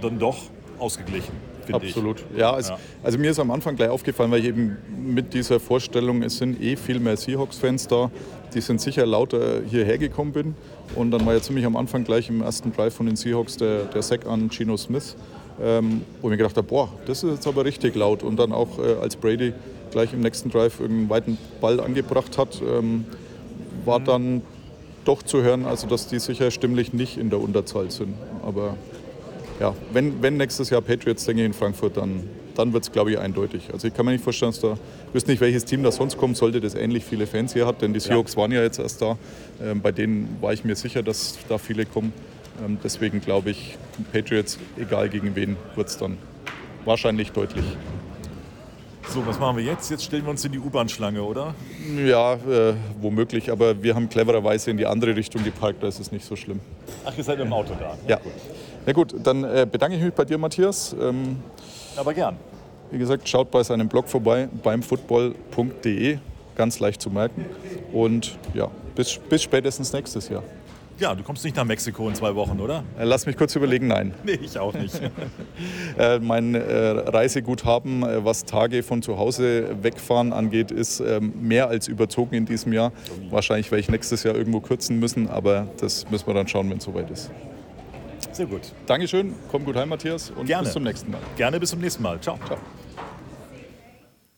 [0.00, 0.36] dann doch
[0.78, 1.32] ausgeglichen,
[1.66, 1.92] finde ich.
[1.94, 2.24] Absolut.
[2.36, 2.78] Ja, also, Ja.
[3.02, 4.76] also mir ist am Anfang gleich aufgefallen, weil ich eben
[5.06, 8.10] mit dieser Vorstellung, es sind eh viel mehr Seahawks-Fans da,
[8.54, 10.54] die sind sicher lauter hierher gekommen bin.
[10.94, 13.84] Und dann war ja ziemlich am Anfang gleich im ersten Drive von den Seahawks der,
[13.84, 15.16] der Sack an Geno Smith,
[15.62, 18.22] ähm, wo ich mir gedacht habe, boah, das ist jetzt aber richtig laut.
[18.22, 19.52] Und dann auch äh, als Brady
[19.90, 23.04] gleich im nächsten Drive irgendeinen weiten Ball angebracht hat, ähm,
[23.84, 24.42] war dann
[25.04, 28.14] doch zu hören, also dass die sicher stimmlich nicht in der Unterzahl sind.
[28.44, 28.76] Aber
[29.60, 33.12] ja, wenn, wenn nächstes Jahr Patriots, denke ich, in Frankfurt, dann, dann wird es, glaube
[33.12, 33.70] ich, eindeutig.
[33.72, 34.76] Also ich kann mir nicht vorstellen, dass da,
[35.08, 37.82] ich wüsste nicht, welches Team da sonst kommt, sollte das ähnlich viele Fans hier hat,
[37.82, 39.16] denn die Seahawks waren ja jetzt erst da.
[39.62, 42.12] Ähm, bei denen war ich mir sicher, dass da viele kommen.
[42.64, 43.78] Ähm, deswegen glaube ich,
[44.12, 46.18] Patriots, egal gegen wen, wird es dann
[46.84, 47.64] wahrscheinlich deutlich.
[49.08, 49.90] So, was machen wir jetzt?
[49.90, 51.54] Jetzt stellen wir uns in die U-Bahn-Schlange, oder?
[51.96, 56.10] Ja, äh, womöglich, aber wir haben clevererweise in die andere Richtung geparkt, da ist es
[56.12, 56.60] nicht so schlimm.
[57.04, 57.96] Ach, ihr seid im Auto da.
[58.08, 58.20] Ja.
[58.84, 60.94] Na gut, dann äh, bedanke ich mich bei dir, Matthias.
[61.00, 61.36] Ähm,
[61.96, 62.36] Aber gern.
[62.90, 66.18] Wie gesagt, schaut bei seinem Blog vorbei, beim football.de,
[66.54, 67.46] ganz leicht zu merken.
[67.92, 70.42] Und ja, bis, bis spätestens nächstes Jahr.
[70.98, 72.82] Ja, du kommst nicht nach Mexiko in zwei Wochen, oder?
[72.98, 74.14] Äh, Lass mich kurz überlegen, nein.
[74.24, 75.00] Nee, ich auch nicht.
[75.98, 81.68] Äh, mein äh, Reiseguthaben, äh, was Tage von zu Hause wegfahren angeht, ist ähm, mehr
[81.68, 82.92] als überzogen in diesem Jahr.
[83.30, 86.78] Wahrscheinlich werde ich nächstes Jahr irgendwo kürzen müssen, aber das müssen wir dann schauen, wenn
[86.78, 87.30] es soweit ist.
[88.32, 88.72] Sehr gut.
[88.84, 90.64] Dankeschön, komm gut heim, Matthias, und Gerne.
[90.64, 91.20] bis zum nächsten Mal.
[91.36, 92.20] Gerne bis zum nächsten Mal.
[92.20, 92.38] Ciao.
[92.46, 92.58] Ciao.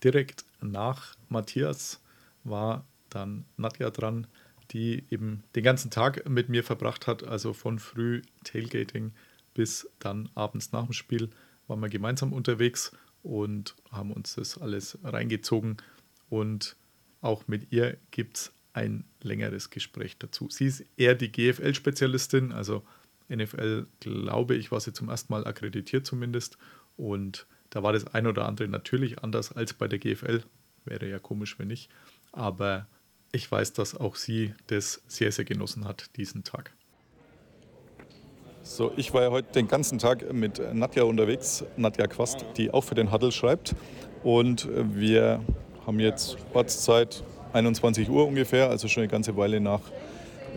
[0.05, 2.01] Direkt nach Matthias
[2.45, 4.29] war dann Nadja dran,
[4.71, 9.13] die eben den ganzen Tag mit mir verbracht hat, also von früh Tailgating
[9.55, 11.31] bis dann abends nach dem Spiel
[11.67, 15.79] waren wir gemeinsam unterwegs und haben uns das alles reingezogen
[16.29, 16.77] und
[17.21, 20.49] auch mit ihr gibt es ein längeres Gespräch dazu.
[20.51, 22.85] Sie ist eher die GFL-Spezialistin, also
[23.29, 26.59] NFL, glaube ich, war sie zum ersten Mal akkreditiert zumindest
[26.97, 30.43] und da war das ein oder andere natürlich anders als bei der GFL.
[30.85, 31.91] Wäre ja komisch, wenn nicht.
[32.33, 32.87] Aber
[33.33, 36.73] ich weiß, dass auch sie das sehr, sehr genossen hat, diesen Tag.
[38.63, 42.83] So, ich war ja heute den ganzen Tag mit Nadja unterwegs, Nadja Quast, die auch
[42.83, 43.75] für den Huddle schreibt.
[44.23, 45.43] Und wir
[45.87, 49.81] haben jetzt Ortszeit 21 Uhr ungefähr, also schon eine ganze Weile nach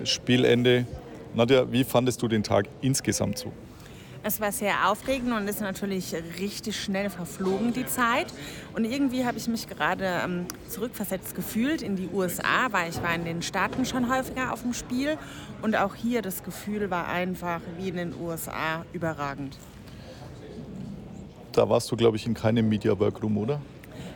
[0.03, 0.85] Spielende.
[1.33, 3.53] Nadja, wie fandest du den Tag insgesamt so?
[4.23, 8.27] Es war sehr aufregend und ist natürlich richtig schnell verflogen, die Zeit.
[8.75, 13.15] Und irgendwie habe ich mich gerade ähm, zurückversetzt gefühlt in die USA, weil ich war
[13.15, 15.17] in den Staaten schon häufiger auf dem Spiel.
[15.63, 19.57] Und auch hier das Gefühl war einfach wie in den USA überragend.
[21.51, 23.59] Da warst du, glaube ich, in keinem Media Workroom, oder?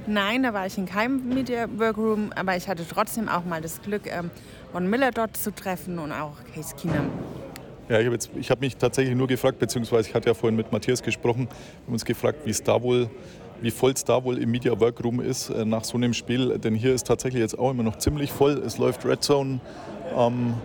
[0.06, 3.82] Nein, da war ich in keinem Media Workroom, aber ich hatte trotzdem auch mal das
[3.82, 4.30] Glück, ähm,
[4.72, 7.10] Von Miller dort zu treffen und auch Case Keenum.
[7.88, 11.04] Ja, ich habe hab mich tatsächlich nur gefragt, beziehungsweise ich hatte ja vorhin mit Matthias
[11.04, 13.12] gesprochen, wir haben uns gefragt, wie es da wohl,
[13.62, 16.58] wie voll es da wohl im Media Workroom ist äh, nach so einem Spiel.
[16.58, 18.54] Denn hier ist tatsächlich jetzt auch immer noch ziemlich voll.
[18.66, 19.60] Es läuft Red Zone
[20.16, 20.56] am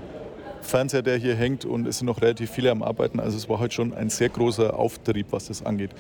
[0.63, 3.21] Fernseher, der hier hängt und es sind noch relativ viele am Arbeiten.
[3.21, 5.91] Also es war heute schon ein sehr großer Auftrieb, was das angeht.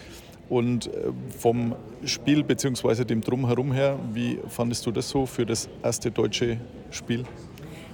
[0.48, 1.74] Und äh, vom
[2.06, 6.56] Spiel beziehungsweise dem Drumherum her, wie fandest du das so für das erste deutsche
[6.90, 7.24] Spiel?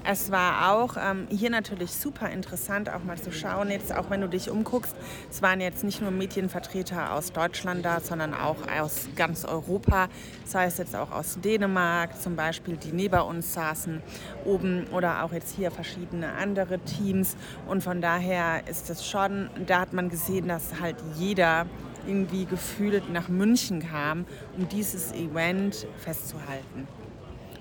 [0.09, 4.21] Es war auch ähm, hier natürlich super interessant, auch mal zu schauen, jetzt auch wenn
[4.21, 4.95] du dich umguckst.
[5.29, 10.07] Es waren jetzt nicht nur Medienvertreter aus Deutschland da, sondern auch aus ganz Europa.
[10.45, 14.01] Das heißt jetzt auch aus Dänemark zum Beispiel, die neben uns saßen
[14.45, 17.37] oben oder auch jetzt hier verschiedene andere Teams.
[17.66, 21.66] Und von daher ist es schon, da hat man gesehen, dass halt jeder
[22.07, 24.25] irgendwie gefühlt nach München kam,
[24.57, 26.87] um dieses Event festzuhalten.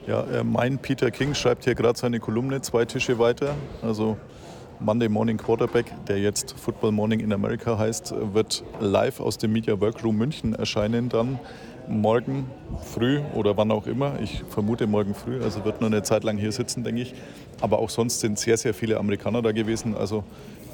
[0.08, 3.56] Ja, äh, mein Peter King schreibt hier gerade seine Kolumne zwei Tische weiter.
[3.82, 4.18] Also
[4.80, 9.82] Monday Morning Quarterback, der jetzt Football Morning in America heißt, wird live aus dem Media
[9.82, 11.40] Workroom München erscheinen dann
[11.88, 12.52] morgen
[12.84, 14.20] früh oder wann auch immer.
[14.22, 17.16] Ich vermute morgen früh, also wird nur eine Zeit lang hier sitzen, denke ich.
[17.62, 19.96] Aber auch sonst sind sehr, sehr viele Amerikaner da gewesen.
[19.96, 20.24] Also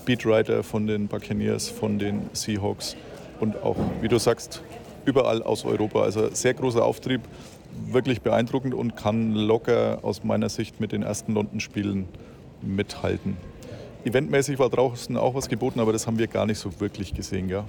[0.04, 2.98] Beatwriter von den Buccaneers, von den Seahawks
[3.40, 4.62] und auch, wie du sagst,
[5.06, 6.02] überall aus Europa.
[6.02, 7.22] Also sehr großer Auftrieb.
[7.88, 12.08] Wirklich beeindruckend und kann locker aus meiner Sicht mit den ersten London-Spielen
[12.62, 13.38] mithalten.
[14.04, 17.50] Eventmäßig war draußen auch was geboten, aber das haben wir gar nicht so wirklich gesehen.
[17.50, 17.66] Ja.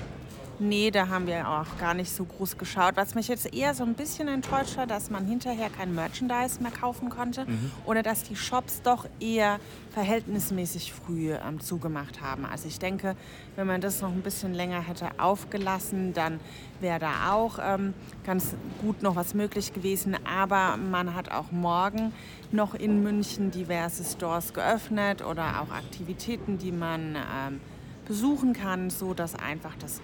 [0.62, 2.94] Nee, da haben wir auch gar nicht so groß geschaut.
[2.94, 6.70] Was mich jetzt eher so ein bisschen enttäuscht hat, dass man hinterher kein Merchandise mehr
[6.70, 7.72] kaufen konnte mhm.
[7.84, 9.58] oder dass die Shops doch eher
[9.90, 12.46] verhältnismäßig früh ähm, zugemacht haben.
[12.46, 13.16] Also ich denke,
[13.56, 16.38] wenn man das noch ein bisschen länger hätte aufgelassen, dann
[16.80, 17.92] wäre da auch ähm,
[18.24, 20.16] ganz gut noch was möglich gewesen.
[20.24, 22.12] Aber man hat auch morgen
[22.52, 27.60] noch in München diverse Stores geöffnet oder auch Aktivitäten, die man ähm,
[28.06, 30.00] besuchen kann, so dass einfach das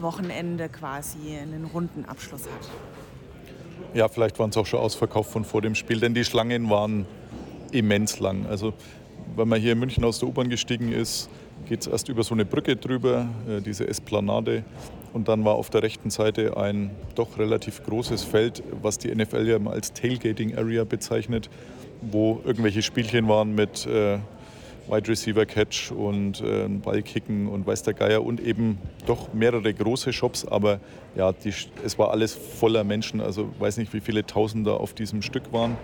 [0.00, 2.70] Wochenende quasi einen runden Abschluss hat.
[3.94, 7.06] Ja, vielleicht waren es auch schon ausverkauft von vor dem Spiel, denn die Schlangen waren
[7.72, 8.46] immens lang.
[8.46, 8.72] Also
[9.36, 11.28] wenn man hier in München aus der U-Bahn gestiegen ist,
[11.68, 14.64] geht es erst über so eine Brücke drüber, äh, diese Esplanade.
[15.12, 19.46] Und dann war auf der rechten Seite ein doch relativ großes Feld, was die NFL
[19.46, 21.50] ja immer als Tailgating Area bezeichnet,
[22.00, 24.18] wo irgendwelche Spielchen waren mit äh,
[24.88, 30.12] Wide Receiver Catch und äh, Ballkicken und weiß der Geier und eben doch mehrere große
[30.12, 30.80] Shops, aber
[31.14, 31.52] ja, die,
[31.84, 35.76] es war alles voller Menschen, also weiß nicht, wie viele Tausender auf diesem Stück waren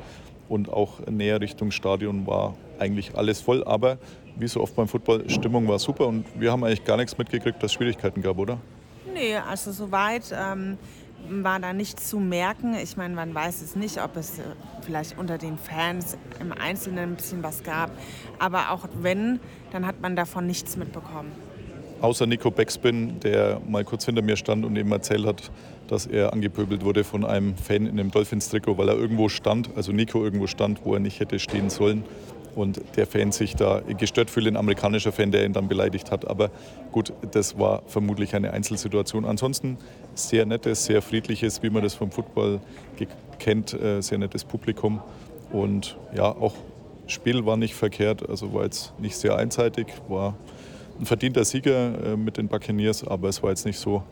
[0.48, 3.98] und auch näher Richtung Stadion war eigentlich alles voll, aber
[4.37, 7.62] wie so oft beim Football, Stimmung war super und wir haben eigentlich gar nichts mitgekriegt,
[7.62, 8.58] dass es Schwierigkeiten gab, oder?
[9.12, 10.32] Nee, also soweit.
[10.32, 10.78] Ähm
[11.28, 12.74] war da nicht zu merken.
[12.74, 14.42] Ich meine, man weiß es nicht, ob es äh,
[14.83, 17.90] vielleicht unter den Fans im Einzelnen ein bisschen was gab.
[18.38, 21.33] Aber auch wenn, dann hat man davon nichts mitbekommen.
[22.00, 25.50] Außer Nico Beckspin, der mal kurz hinter mir stand und eben erzählt hat,
[25.88, 29.90] dass er angepöbelt wurde von einem Fan in einem Dolphins-Trikot, weil er irgendwo stand, also
[29.90, 32.04] Nico irgendwo stand, wo er nicht hätte stehen sollen
[32.59, 36.27] und der Fan sich da gestört fühlt, ein amerikanischer Fan, der ihn dann beleidigt hat.
[36.27, 36.51] Aber
[36.90, 39.25] gut, das war vermutlich eine Einzelsituation.
[39.25, 39.79] Ansonsten
[40.14, 42.61] sehr nettes, sehr friedliches, wie man das vom Football
[43.38, 45.01] kennt, äh, sehr nettes Publikum.
[45.53, 46.55] Und ja, auch
[47.07, 50.37] Spiel war nicht verkehrt, also war jetzt nicht sehr einseitig, war
[50.99, 54.03] ein verdienter Sieger äh, mit den Buccaneers, aber es war jetzt nicht so,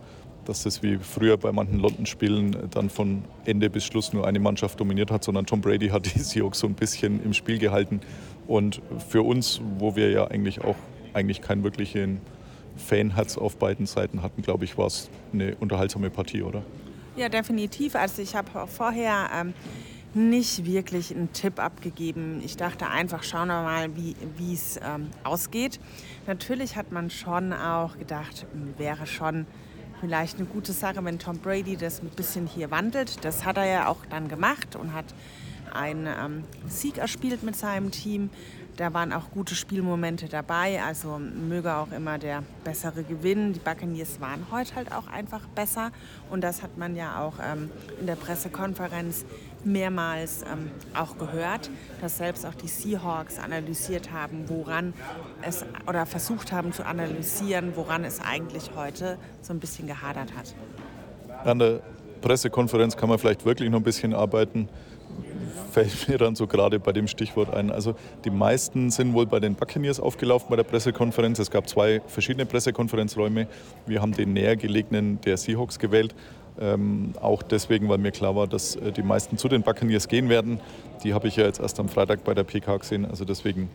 [0.47, 4.81] dass das wie früher bei manchen London-Spielen dann von Ende bis Schluss nur eine Mannschaft
[4.81, 8.01] dominiert hat, sondern Tom Brady hat die Seahawks so ein bisschen im Spiel gehalten.
[8.47, 10.77] Und für uns, wo wir ja eigentlich auch
[11.15, 12.21] eigentlich keinen wirklichen
[12.77, 16.63] Fanherz auf beiden Seiten hatten, glaube ich, war es eine unterhaltsame Partie, oder?
[17.17, 17.97] Ja, definitiv.
[17.97, 19.55] Also ich habe vorher ähm,
[20.13, 22.43] nicht wirklich einen Tipp abgegeben.
[22.45, 25.81] Ich dachte einfach, schauen wir mal, wie es ähm, ausgeht.
[26.27, 29.47] Natürlich hat man schon auch gedacht, wäre schon
[30.01, 33.25] vielleicht eine gute Sache, wenn Tom Brady das ein bisschen hier wandelt.
[33.25, 35.07] Das hat er ja auch dann gemacht und hat
[35.77, 38.31] einen ähm, Sieg erspielt mit seinem Team.
[38.77, 43.55] Da waren auch gute Spielmomente dabei, also möge auch immer der bessere gewinnen.
[43.55, 45.93] Die Buccaneers waren heute halt auch einfach besser
[46.31, 49.25] und das hat man ja auch ähm, in der Pressekonferenz
[49.65, 51.71] mehrmals ähm, auch gehört,
[52.03, 54.93] dass selbst auch die Seahawks analysiert haben, woran
[55.41, 60.55] es oder versucht haben zu analysieren, woran es eigentlich heute so ein bisschen gehadert hat.
[61.45, 61.81] An der
[62.21, 64.69] Pressekonferenz kann man vielleicht wirklich noch ein bisschen arbeiten
[65.73, 67.71] fällt mir dann so gerade bei dem Stichwort ein.
[67.71, 71.39] Also die meisten sind wohl bei den Buccaneers aufgelaufen bei der Pressekonferenz.
[71.39, 73.47] Es gab zwei verschiedene Pressekonferenzräume.
[73.87, 76.15] Wir haben den näher gelegenen der Seahawks gewählt.
[76.59, 80.29] Ähm, auch deswegen, weil mir klar war, dass äh, die meisten zu den Buccaneers gehen
[80.29, 80.61] werden.
[81.05, 83.05] Die habe ich ja jetzt erst am Freitag bei der PK gesehen.
[83.05, 83.69] Also deswegen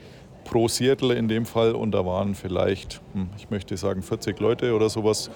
[0.44, 1.76] pro Seattle in dem Fall.
[1.76, 5.30] Und da waren vielleicht, hm, ich möchte sagen, 40 Leute oder sowas,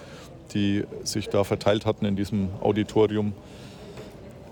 [0.54, 3.34] die sich da verteilt hatten in diesem Auditorium.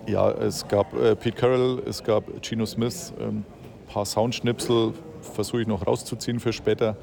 [0.05, 3.45] Ja, es gab äh, Pete Carroll, es gab Gino Smith, ein ähm,
[3.87, 6.97] paar Soundschnipsel versuche ich noch rauszuziehen für später.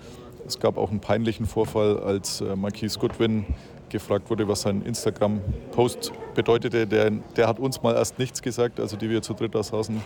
[0.46, 3.46] Es gab auch einen peinlichen Vorfall, als äh, Marquise Goodwin
[3.88, 6.86] gefragt wurde, was sein Instagram-Post bedeutete.
[6.86, 10.00] Der, der hat uns mal erst nichts gesagt, also die wir zu dritt da saßen.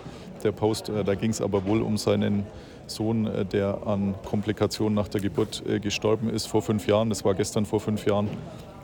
[0.45, 2.47] Der Post, äh, da ging es aber wohl um seinen
[2.87, 7.09] Sohn, äh, der an Komplikationen nach der Geburt äh, gestorben ist vor fünf Jahren.
[7.09, 8.29] Das war gestern vor fünf Jahren.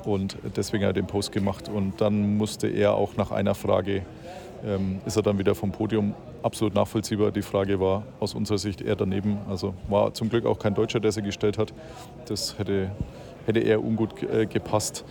[0.06, 1.68] Und deswegen hat er den Post gemacht.
[1.68, 4.02] Und dann musste er auch nach einer Frage,
[4.64, 6.14] ähm, ist er dann wieder vom Podium.
[6.42, 7.30] Absolut nachvollziehbar.
[7.30, 9.38] Die Frage war aus unserer Sicht eher daneben.
[9.48, 11.72] Also war zum Glück auch kein Deutscher, der sie gestellt hat.
[12.26, 12.90] Das hätte,
[13.46, 15.04] hätte eher ungut äh, gepasst.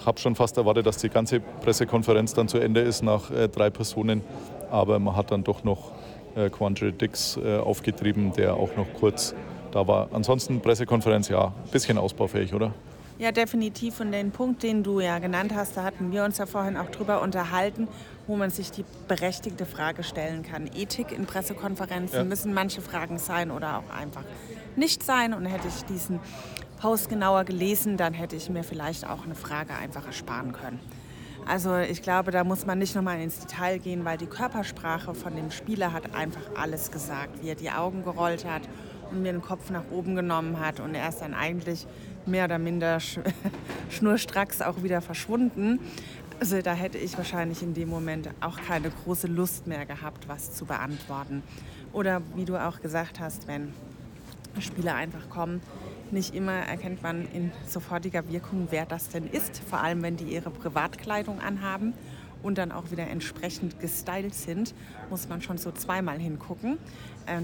[0.00, 3.48] Ich habe schon fast erwartet, dass die ganze Pressekonferenz dann zu Ende ist nach äh,
[3.48, 4.22] drei Personen.
[4.70, 5.92] Aber man hat dann doch noch
[6.36, 9.34] äh, Quandre Dix äh, aufgetrieben, der auch noch kurz
[9.72, 10.08] da war.
[10.12, 12.72] Ansonsten Pressekonferenz, ja, ein bisschen ausbaufähig, oder?
[13.18, 14.00] Ja, definitiv.
[14.00, 16.90] Und den Punkt, den du ja genannt hast, da hatten wir uns ja vorhin auch
[16.90, 17.86] drüber unterhalten,
[18.26, 20.68] wo man sich die berechtigte Frage stellen kann.
[20.74, 22.24] Ethik in Pressekonferenzen ja.
[22.24, 24.24] müssen manche Fragen sein oder auch einfach
[24.74, 25.32] nicht sein.
[25.32, 26.18] Und hätte ich diesen
[26.80, 30.80] Post genauer gelesen, dann hätte ich mir vielleicht auch eine Frage einfach ersparen können.
[31.46, 35.36] Also ich glaube, da muss man nicht nochmal ins Detail gehen, weil die Körpersprache von
[35.36, 38.62] dem Spieler hat einfach alles gesagt, wie er die Augen gerollt hat
[39.10, 41.86] und mir den Kopf nach oben genommen hat und er ist dann eigentlich
[42.26, 43.20] mehr oder minder sch
[43.90, 45.80] schnurstracks auch wieder verschwunden.
[46.40, 50.52] Also da hätte ich wahrscheinlich in dem Moment auch keine große Lust mehr gehabt, was
[50.52, 51.42] zu beantworten.
[51.92, 53.72] Oder wie du auch gesagt hast, wenn
[54.58, 55.60] Spieler einfach kommen,
[56.10, 59.62] nicht immer erkennt man in sofortiger Wirkung, wer das denn ist.
[59.68, 61.94] Vor allem, wenn die ihre Privatkleidung anhaben
[62.42, 64.74] und dann auch wieder entsprechend gestylt sind,
[65.10, 66.78] muss man schon so zweimal hingucken,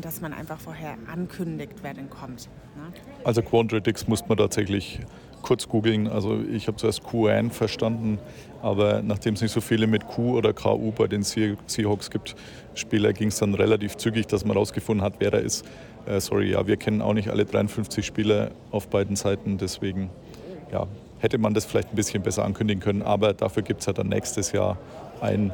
[0.01, 2.49] dass man einfach vorher ankündigt, wer denn kommt.
[2.77, 2.93] Ne?
[3.25, 5.01] Also Quandritics muss man tatsächlich
[5.43, 6.07] kurz googeln.
[6.07, 8.19] Also ich habe zuerst QAN verstanden,
[8.63, 12.37] aber nachdem es nicht so viele mit Q oder KU bei den Seahawks gibt,
[12.75, 15.65] Spieler ging es dann relativ zügig, dass man herausgefunden hat, wer da ist.
[16.07, 20.11] Äh, sorry, ja, wir kennen auch nicht alle 53 Spieler auf beiden Seiten, deswegen
[20.73, 20.87] ja,
[21.19, 24.09] hätte man das vielleicht ein bisschen besser ankündigen können, aber dafür gibt es ja dann
[24.09, 24.79] nächstes Jahr
[25.21, 25.53] ein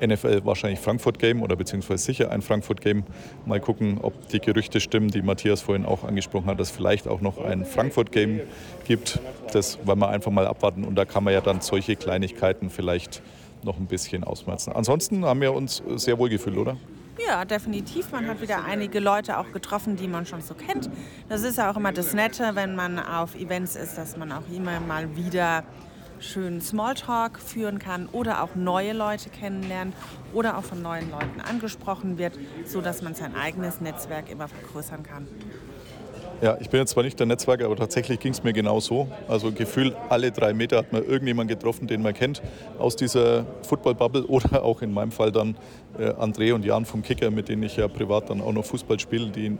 [0.00, 3.04] NFL wahrscheinlich Frankfurt Game oder beziehungsweise sicher ein Frankfurt Game.
[3.46, 7.20] Mal gucken, ob die Gerüchte stimmen, die Matthias vorhin auch angesprochen hat, dass vielleicht auch
[7.20, 8.40] noch ein Frankfurt Game
[8.86, 9.20] gibt.
[9.52, 13.22] Das wollen wir einfach mal abwarten und da kann man ja dann solche Kleinigkeiten vielleicht
[13.62, 14.72] noch ein bisschen ausmerzen.
[14.72, 16.76] Ansonsten haben wir uns sehr wohl gefühlt, oder?
[17.26, 18.12] Ja, definitiv.
[18.12, 20.88] Man hat wieder einige Leute auch getroffen, die man schon so kennt.
[21.28, 24.48] Das ist ja auch immer das Nette, wenn man auf Events ist, dass man auch
[24.54, 25.64] immer mal wieder
[26.20, 29.94] schön Smalltalk führen kann oder auch neue Leute kennenlernt
[30.32, 35.26] oder auch von neuen Leuten angesprochen wird, sodass man sein eigenes Netzwerk immer vergrößern kann.
[36.42, 39.08] Ja, ich bin jetzt zwar nicht der Netzwerker, aber tatsächlich ging es mir genau so.
[39.28, 42.40] Also gefühlt alle drei Meter hat man irgendjemanden getroffen, den man kennt
[42.78, 45.54] aus dieser Football-Bubble oder auch in meinem Fall dann
[45.98, 48.98] äh, André und Jan vom Kicker, mit denen ich ja privat dann auch noch Fußball
[48.98, 49.58] spiele, die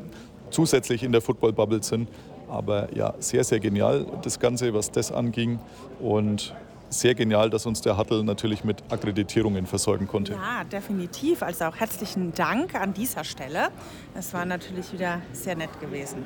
[0.49, 2.09] zusätzlich in der Football-Bubble sind.
[2.51, 5.59] Aber ja, sehr, sehr genial das Ganze, was das anging.
[6.01, 6.55] Und
[6.91, 10.33] sehr genial, dass uns der Hattel natürlich mit Akkreditierungen versorgen konnte.
[10.33, 11.43] Ja, definitiv.
[11.43, 13.69] Also auch herzlichen Dank an dieser Stelle.
[14.15, 16.25] Es war natürlich wieder sehr nett gewesen.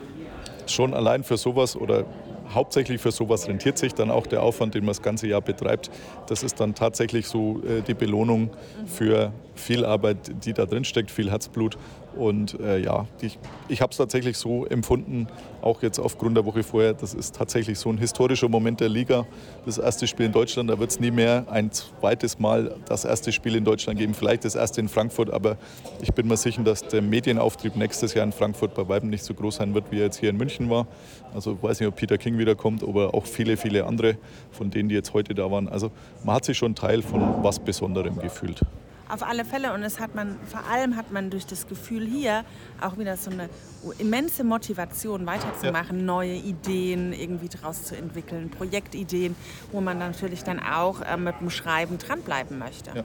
[0.67, 2.07] Schon allein für sowas oder
[2.53, 5.91] hauptsächlich für sowas rentiert sich dann auch der Aufwand, den man das ganze Jahr betreibt.
[6.29, 8.51] Das ist dann tatsächlich so äh, die Belohnung
[8.87, 11.77] für viel Arbeit, die da drin steckt, viel Herzblut.
[12.17, 15.27] Und äh, ja, ich, ich habe es tatsächlich so empfunden,
[15.63, 16.95] auch jetzt aufgrund der Woche vorher.
[16.95, 19.27] Das ist tatsächlich so ein historischer Moment der Liga.
[19.67, 23.33] Das erste Spiel in Deutschland, da wird es nie mehr ein zweites Mal das erste
[23.33, 24.15] Spiel in Deutschland geben.
[24.15, 25.57] Vielleicht das erste in Frankfurt, aber
[26.03, 29.35] ich bin mir sicher, dass der Medienauftrieb nächstes Jahr in Frankfurt bei weitem nicht so
[29.35, 30.87] groß sein wird, wie er jetzt hier in München war.
[31.35, 34.17] Also ich weiß nicht, ob Peter King wiederkommt, aber auch viele, viele andere
[34.53, 35.69] von denen, die jetzt heute da waren.
[35.69, 35.91] Also
[36.23, 38.61] man hat sich schon Teil von was Besonderem gefühlt.
[39.09, 42.45] Auf alle Fälle und es hat man, vor allem hat man durch das Gefühl hier
[42.81, 43.51] auch wieder so eine
[43.99, 46.05] immense Motivation weiterzumachen, ja.
[46.05, 49.37] neue Ideen irgendwie daraus zu entwickeln, Projektideen,
[49.73, 52.91] wo man natürlich dann auch äh, mit dem Schreiben dranbleiben möchte.
[52.95, 53.05] Ja.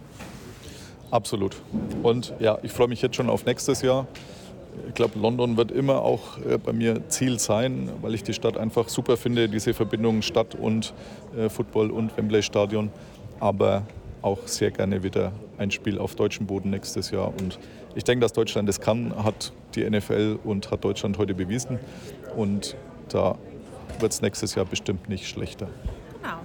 [1.12, 1.58] Absolut.
[2.04, 4.08] Und ja, ich freue mich jetzt schon auf nächstes Jahr.
[4.88, 8.58] Ich glaube, London wird immer auch äh, bei mir Ziel sein, weil ich die Stadt
[8.58, 10.94] einfach super finde, diese Verbindung Stadt und
[11.36, 12.92] äh, Football und Wembley Stadion.
[13.40, 13.84] Aber
[14.22, 17.28] auch sehr gerne wieder ein Spiel auf deutschem Boden nächstes Jahr.
[17.28, 17.60] Und
[17.96, 21.80] ich denke, dass Deutschland das kann, hat die NFL und hat Deutschland heute bewiesen.
[22.36, 22.76] Und
[23.10, 23.38] da
[24.00, 25.68] wird es nächstes Jahr bestimmt nicht schlechter.
[26.22, 26.40] Genau.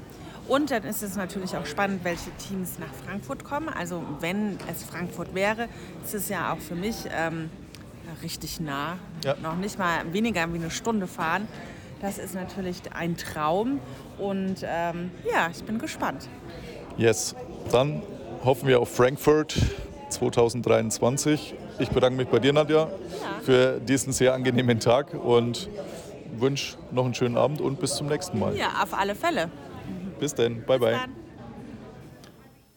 [0.46, 3.68] Und dann ist es natürlich auch spannend, welche Teams nach Frankfurt kommen.
[3.68, 5.68] Also wenn es Frankfurt wäre,
[6.04, 7.48] ist es ja auch für mich ähm,
[8.22, 8.98] richtig nah.
[9.24, 9.37] Ja.
[9.42, 11.48] Noch nicht mal weniger wie eine Stunde fahren.
[12.02, 13.80] Das ist natürlich ein Traum.
[14.18, 16.28] Und ähm, ja, ich bin gespannt.
[16.96, 17.35] Yes,
[17.72, 18.02] dann
[18.44, 19.57] hoffen wir auf Frankfurt
[20.11, 21.54] 2023.
[21.80, 22.88] Ich bedanke mich bei dir, Nadja,
[23.42, 25.68] für diesen sehr angenehmen Tag und
[26.38, 28.57] wünsche noch einen schönen Abend und bis zum nächsten Mal.
[28.57, 29.50] Ja, auf alle Fälle.
[30.20, 30.64] Bis dann.
[30.66, 31.00] Bye, bye.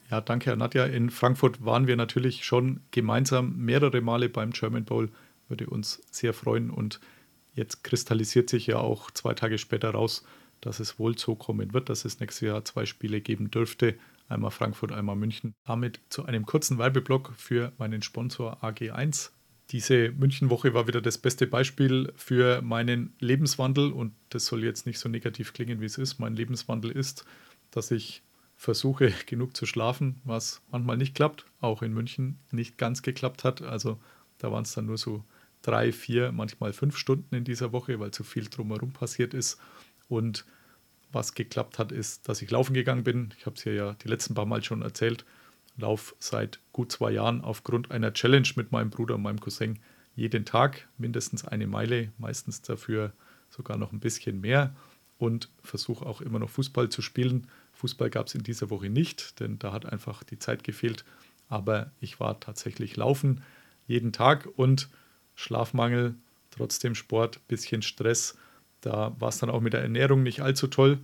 [0.09, 0.85] Ja, danke, Nadja.
[0.85, 5.11] In Frankfurt waren wir natürlich schon gemeinsam mehrere Male beim German Bowl.
[5.47, 6.71] Würde uns sehr freuen.
[6.71, 6.99] Und
[7.53, 10.23] jetzt kristallisiert sich ja auch zwei Tage später raus,
[10.61, 13.95] dass es wohl so kommen wird, dass es nächstes Jahr zwei Spiele geben dürfte
[14.29, 15.55] einmal Frankfurt, einmal München.
[15.65, 19.31] Damit zu einem kurzen Werbeblock für meinen Sponsor AG1.
[19.71, 24.99] Diese Münchenwoche war wieder das beste Beispiel für meinen Lebenswandel und das soll jetzt nicht
[24.99, 26.19] so negativ klingen, wie es ist.
[26.19, 27.25] Mein Lebenswandel ist,
[27.71, 28.23] dass ich
[28.55, 33.61] versuche, genug zu schlafen, was manchmal nicht klappt, auch in München nicht ganz geklappt hat.
[33.61, 33.99] Also
[34.37, 35.23] da waren es dann nur so
[35.61, 39.59] drei, vier, manchmal fünf Stunden in dieser Woche, weil zu viel drumherum passiert ist.
[40.07, 40.45] Und
[41.11, 43.33] was geklappt hat, ist, dass ich laufen gegangen bin.
[43.37, 45.25] Ich habe es ja die letzten paar Mal schon erzählt.
[45.77, 49.79] Lauf seit gut zwei Jahren aufgrund einer Challenge mit meinem Bruder und meinem Cousin
[50.15, 53.13] jeden Tag mindestens eine Meile, meistens dafür
[53.49, 54.75] sogar noch ein bisschen mehr
[55.19, 57.47] und versuche auch immer noch Fußball zu spielen.
[57.73, 61.05] Fußball gab es in dieser Woche nicht, denn da hat einfach die Zeit gefehlt.
[61.49, 63.41] Aber ich war tatsächlich laufen
[63.87, 64.89] jeden Tag und
[65.35, 66.15] Schlafmangel,
[66.51, 68.37] trotzdem Sport, bisschen Stress.
[68.87, 70.99] Da war es dann auch mit der Ernährung nicht allzu toll.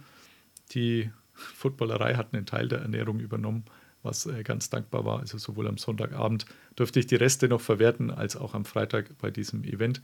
[0.71, 3.65] Die Footballerei hat einen Teil der Ernährung übernommen,
[4.03, 5.19] was äh, ganz dankbar war.
[5.19, 6.45] Also sowohl am Sonntagabend
[6.77, 10.01] durfte ich die Reste noch verwerten, als auch am Freitag bei diesem Event.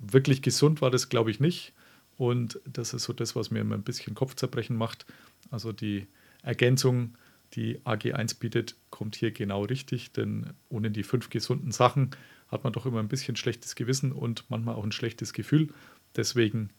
[0.00, 1.72] Wirklich gesund war das, glaube ich, nicht.
[2.16, 5.04] Und das ist so das, was mir immer ein bisschen Kopfzerbrechen macht.
[5.50, 6.06] Also die
[6.44, 7.16] Ergänzung,
[7.54, 12.10] die AG1 bietet, kommt hier genau richtig, denn ohne die fünf gesunden Sachen
[12.46, 15.70] hat man doch immer ein bisschen schlechtes Gewissen und manchmal auch ein schlechtes Gefühl.
[16.14, 16.70] Deswegen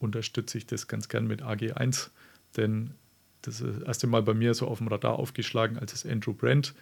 [0.00, 2.10] unterstütze ich das ganz gern mit AG1,
[2.56, 2.94] denn
[3.42, 6.34] das ist das erste Mal bei mir so auf dem Radar aufgeschlagen, als es Andrew
[6.34, 6.74] Brent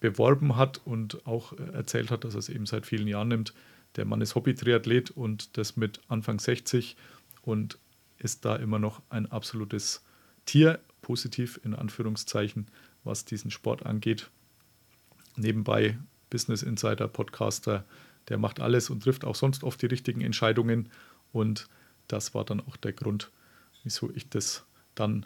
[0.00, 3.54] beworben hat und auch erzählt hat, dass er es eben seit vielen Jahren nimmt.
[3.96, 6.96] Der Mann ist Hobby-Triathlet und das mit Anfang 60
[7.42, 7.78] und
[8.18, 10.04] ist da immer noch ein absolutes
[10.44, 12.66] Tier, positiv in Anführungszeichen,
[13.04, 14.30] was diesen Sport angeht.
[15.36, 15.98] Nebenbei
[16.30, 17.84] Business Insider, Podcaster,
[18.28, 20.88] der macht alles und trifft auch sonst oft die richtigen Entscheidungen.
[21.32, 21.68] Und
[22.08, 23.30] das war dann auch der Grund,
[23.82, 25.24] wieso ich das dann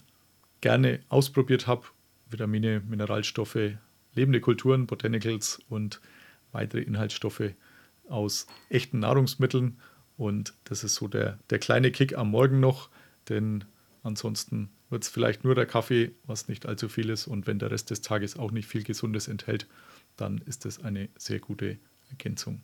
[0.60, 1.86] gerne ausprobiert habe.
[2.28, 3.58] Vitamine, Mineralstoffe,
[4.14, 6.00] lebende Kulturen, Botanicals und
[6.52, 7.54] weitere Inhaltsstoffe
[8.08, 9.78] aus echten Nahrungsmitteln.
[10.16, 12.90] Und das ist so der, der kleine Kick am Morgen noch,
[13.28, 13.64] denn
[14.02, 17.26] ansonsten wird es vielleicht nur der Kaffee, was nicht allzu viel ist.
[17.26, 19.66] Und wenn der Rest des Tages auch nicht viel Gesundes enthält,
[20.16, 21.78] dann ist das eine sehr gute
[22.10, 22.62] Ergänzung.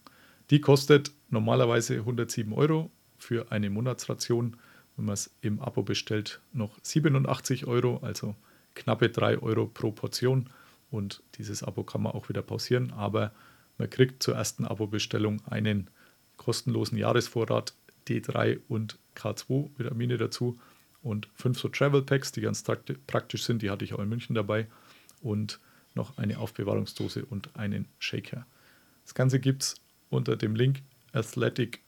[0.50, 4.56] Die kostet normalerweise 107 Euro für eine Monatsration.
[4.96, 8.34] Wenn man es im Abo bestellt, noch 87 Euro, also
[8.74, 10.48] knappe 3 Euro pro Portion.
[10.90, 13.32] Und dieses Abo kann man auch wieder pausieren, aber
[13.78, 15.90] man kriegt zur ersten Abo-Bestellung einen
[16.36, 17.74] kostenlosen Jahresvorrat
[18.08, 20.58] D3 und K2 Vitamine dazu
[21.02, 22.64] und fünf so Travel Packs, die ganz
[23.06, 23.62] praktisch sind.
[23.62, 24.66] Die hatte ich auch in München dabei.
[25.20, 25.60] Und
[25.94, 28.46] noch eine Aufbewahrungsdose und einen Shaker.
[29.04, 29.74] Das Ganze gibt es
[30.10, 31.85] unter dem Link athleticgreens.com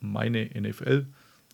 [0.00, 1.06] meine NFL,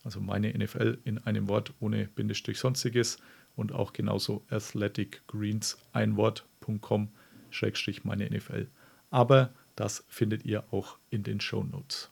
[0.04, 3.18] also meine NFL in einem Wort ohne Bindestrich sonstiges
[3.56, 7.08] und auch genauso athleticgreens ein Wort.com
[8.04, 8.68] meine NFL.
[9.10, 12.10] Aber das findet ihr auch in den Show Notes.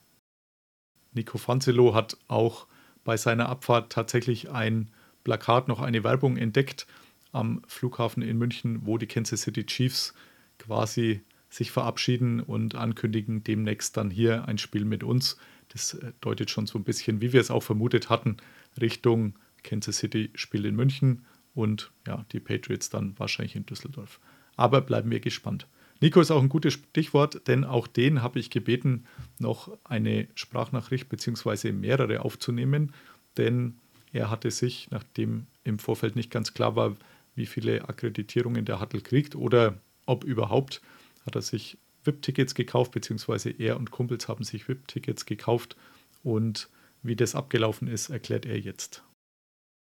[1.12, 2.66] Nico Fanzelo hat auch
[3.04, 4.90] bei seiner Abfahrt tatsächlich ein
[5.22, 6.86] Plakat, noch eine Werbung entdeckt
[7.32, 10.14] am Flughafen in München, wo die Kansas City Chiefs
[10.58, 11.22] quasi
[11.54, 15.36] sich verabschieden und ankündigen, demnächst dann hier ein Spiel mit uns.
[15.68, 18.38] Das äh, deutet schon so ein bisschen, wie wir es auch vermutet hatten,
[18.80, 21.24] Richtung Kansas City Spiel in München
[21.54, 24.20] und ja, die Patriots dann wahrscheinlich in Düsseldorf.
[24.56, 25.68] Aber bleiben wir gespannt.
[26.00, 29.04] Nico ist auch ein gutes Stichwort, denn auch den habe ich gebeten,
[29.38, 31.70] noch eine Sprachnachricht bzw.
[31.70, 32.92] mehrere aufzunehmen,
[33.36, 33.78] denn
[34.12, 36.96] er hatte sich, nachdem im Vorfeld nicht ganz klar war,
[37.36, 40.82] wie viele Akkreditierungen der Hattel kriegt oder ob überhaupt,
[41.26, 45.76] hat er sich VIP-Tickets gekauft, beziehungsweise er und Kumpels haben sich VIP-Tickets gekauft
[46.22, 46.68] und
[47.02, 49.02] wie das abgelaufen ist, erklärt er jetzt.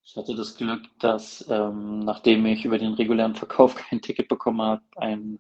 [0.05, 4.61] Ich hatte das Glück, dass ähm, nachdem ich über den regulären Verkauf kein Ticket bekommen
[4.61, 5.39] habe, ein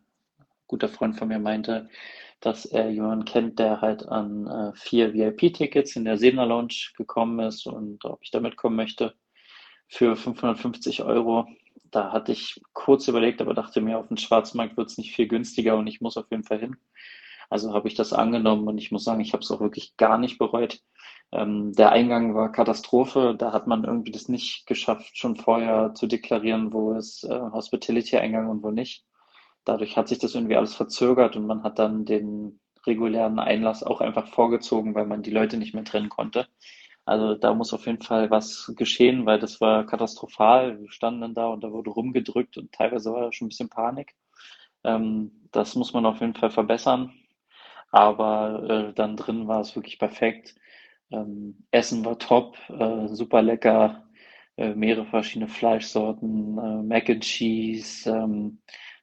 [0.67, 1.89] guter Freund von mir meinte,
[2.39, 7.39] dass er jemanden kennt, der halt an äh, vier VIP-Tickets in der Sena Lounge gekommen
[7.39, 9.13] ist und ob ich da mitkommen möchte
[9.87, 11.47] für 550 Euro.
[11.93, 15.27] Da hatte ich kurz überlegt, aber dachte mir, auf dem Schwarzmarkt wird es nicht viel
[15.27, 16.75] günstiger und ich muss auf jeden Fall hin.
[17.51, 20.17] Also habe ich das angenommen und ich muss sagen, ich habe es auch wirklich gar
[20.17, 20.79] nicht bereut.
[21.31, 23.35] Ähm, der Eingang war Katastrophe.
[23.37, 28.49] Da hat man irgendwie das nicht geschafft, schon vorher zu deklarieren, wo ist äh, Hospitality-Eingang
[28.49, 29.05] und wo nicht.
[29.63, 34.01] Dadurch hat sich das irgendwie alles verzögert und man hat dann den regulären Einlass auch
[34.01, 36.47] einfach vorgezogen, weil man die Leute nicht mehr trennen konnte.
[37.05, 40.79] Also da muss auf jeden Fall was geschehen, weil das war katastrophal.
[40.81, 44.15] Wir standen dann da und da wurde rumgedrückt und teilweise war schon ein bisschen Panik.
[44.83, 47.13] Ähm, das muss man auf jeden Fall verbessern.
[47.91, 50.55] Aber äh, dann drin war es wirklich perfekt.
[51.11, 54.05] Ähm, Essen war top, äh, super lecker,
[54.57, 58.59] äh, mehrere verschiedene Fleischsorten, äh, Mac and Cheese, ähm,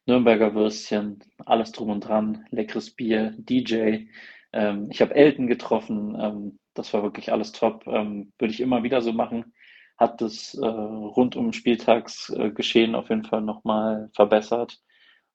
[0.07, 4.07] Nürnberger Würstchen, alles drum und dran, leckeres Bier, DJ.
[4.53, 7.85] Ähm, ich habe Elton getroffen, ähm, das war wirklich alles top.
[7.87, 9.53] Ähm, würde ich immer wieder so machen.
[9.97, 14.79] Hat das äh, rund um Spieltagsgeschehen äh, auf jeden Fall nochmal verbessert.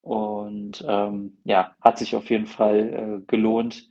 [0.00, 3.88] Und ähm, ja, hat sich auf jeden Fall äh, gelohnt.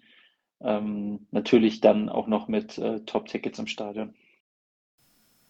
[0.61, 4.15] Ähm, natürlich dann auch noch mit äh, Top-Tickets im Stadion.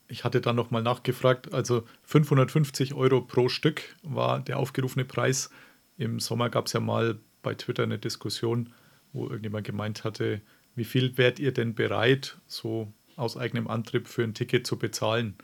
[0.08, 5.50] Ich hatte dann nochmal nachgefragt, also 550 Euro pro Stück war der aufgerufene Preis.
[5.98, 8.74] Im Sommer gab es ja mal bei Twitter eine Diskussion,
[9.14, 10.42] wo irgendjemand gemeint hatte,
[10.76, 15.36] wie viel wärt ihr denn bereit, so aus eigenem Antrieb für ein Ticket zu bezahlen?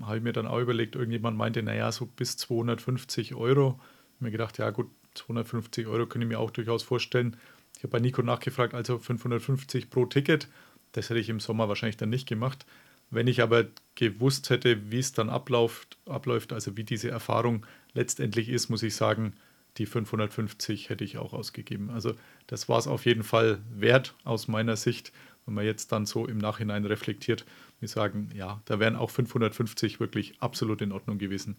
[0.00, 3.78] habe ich mir dann auch überlegt, irgendjemand meinte, naja, so bis 250 Euro.
[3.78, 7.36] Ich habe mir gedacht, ja gut, 250 Euro könnte ich mir auch durchaus vorstellen.
[7.76, 10.48] Ich habe bei Nico nachgefragt, also 550 pro Ticket.
[10.92, 12.66] Das hätte ich im Sommer wahrscheinlich dann nicht gemacht.
[13.10, 18.48] Wenn ich aber gewusst hätte, wie es dann abläuft, abläuft, also wie diese Erfahrung letztendlich
[18.48, 19.34] ist, muss ich sagen,
[19.78, 21.90] die 550 hätte ich auch ausgegeben.
[21.90, 22.14] Also
[22.46, 25.12] das war es auf jeden Fall wert aus meiner Sicht,
[25.46, 27.44] wenn man jetzt dann so im Nachhinein reflektiert.
[27.80, 31.56] Wir sagen, ja, da wären auch 550 wirklich absolut in Ordnung gewesen.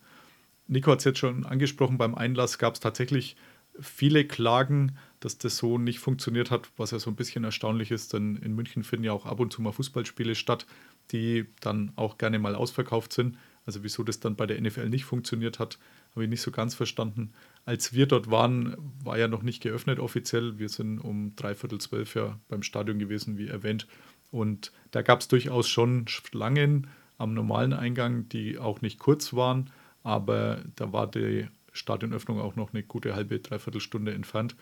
[0.67, 3.35] Nico hat es jetzt schon angesprochen, beim Einlass gab es tatsächlich
[3.79, 8.13] viele Klagen, dass das so nicht funktioniert hat, was ja so ein bisschen erstaunlich ist,
[8.13, 10.65] denn in München finden ja auch ab und zu mal Fußballspiele statt,
[11.11, 13.37] die dann auch gerne mal ausverkauft sind.
[13.65, 15.79] Also wieso das dann bei der NFL nicht funktioniert hat,
[16.11, 17.33] habe ich nicht so ganz verstanden.
[17.65, 20.59] Als wir dort waren, war ja noch nicht geöffnet offiziell.
[20.59, 23.87] Wir sind um dreiviertel zwölf ja beim Stadion gewesen, wie erwähnt.
[24.31, 26.87] Und da gab es durchaus schon Schlangen
[27.17, 29.69] am normalen Eingang, die auch nicht kurz waren,
[30.01, 34.55] aber da war die Stadionöffnung auch noch eine gute halbe, dreiviertel Stunde entfernt.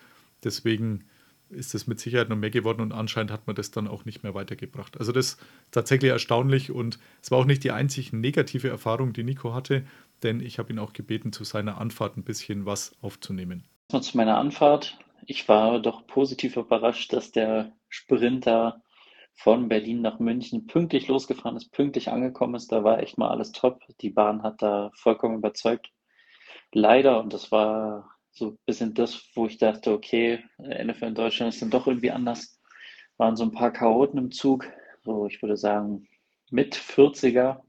[0.44, 1.04] Deswegen
[1.48, 4.22] ist es mit Sicherheit noch mehr geworden und anscheinend hat man das dann auch nicht
[4.22, 4.98] mehr weitergebracht.
[4.98, 5.40] Also das ist
[5.70, 9.84] tatsächlich erstaunlich und es war auch nicht die einzig negative Erfahrung, die Nico hatte,
[10.22, 13.64] denn ich habe ihn auch gebeten, zu seiner Anfahrt ein bisschen was aufzunehmen.
[13.88, 14.98] Zu meiner Anfahrt.
[15.26, 18.82] Ich war doch positiv überrascht, dass der Sprinter
[19.34, 22.70] von Berlin nach München pünktlich losgefahren ist, pünktlich angekommen ist.
[22.72, 23.80] Da war echt mal alles top.
[24.00, 25.90] Die Bahn hat da vollkommen überzeugt.
[26.72, 31.52] Leider, und das war so ein bisschen das, wo ich dachte, okay, NFL in Deutschland
[31.52, 32.60] ist dann doch irgendwie anders,
[33.18, 34.66] waren so ein paar Chaoten im Zug.
[35.04, 36.08] So, ich würde sagen,
[36.50, 37.60] mit 40er,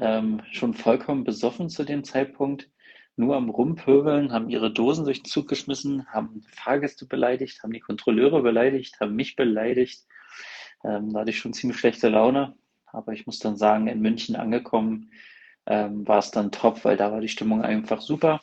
[0.00, 2.68] ähm, schon vollkommen besoffen zu dem Zeitpunkt,
[3.16, 7.80] nur am Rumpöbeln, haben ihre Dosen durch den Zug geschmissen, haben Fahrgäste beleidigt, haben die
[7.80, 10.06] Kontrolleure beleidigt, haben mich beleidigt.
[10.84, 12.54] Ähm, da hatte ich schon ziemlich schlechte Laune.
[12.86, 15.10] Aber ich muss dann sagen, in München angekommen,
[15.66, 18.40] ähm, war es dann top, weil da war die Stimmung einfach super.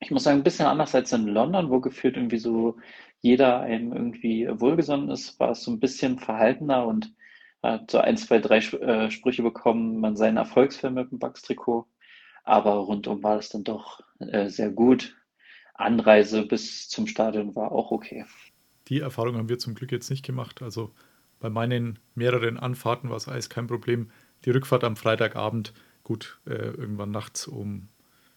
[0.00, 2.76] Ich muss sagen, ein bisschen anders als in London, wo gefühlt irgendwie so
[3.20, 7.12] jeder einem irgendwie wohlgesonnen ist, war es so ein bisschen verhaltener und
[7.62, 11.86] hat so ein, zwei, drei äh, Sprüche bekommen, man sei ein Erfolgsfilm mit dem Bugs-Trikot.
[12.44, 15.16] Aber rundum war es dann doch äh, sehr gut.
[15.74, 18.24] Anreise bis zum Stadion war auch okay.
[18.88, 20.62] Die Erfahrung haben wir zum Glück jetzt nicht gemacht.
[20.62, 20.92] Also
[21.40, 24.10] bei meinen mehreren Anfahrten war es alles kein Problem.
[24.44, 27.88] Die Rückfahrt am Freitagabend, gut, äh, irgendwann nachts um,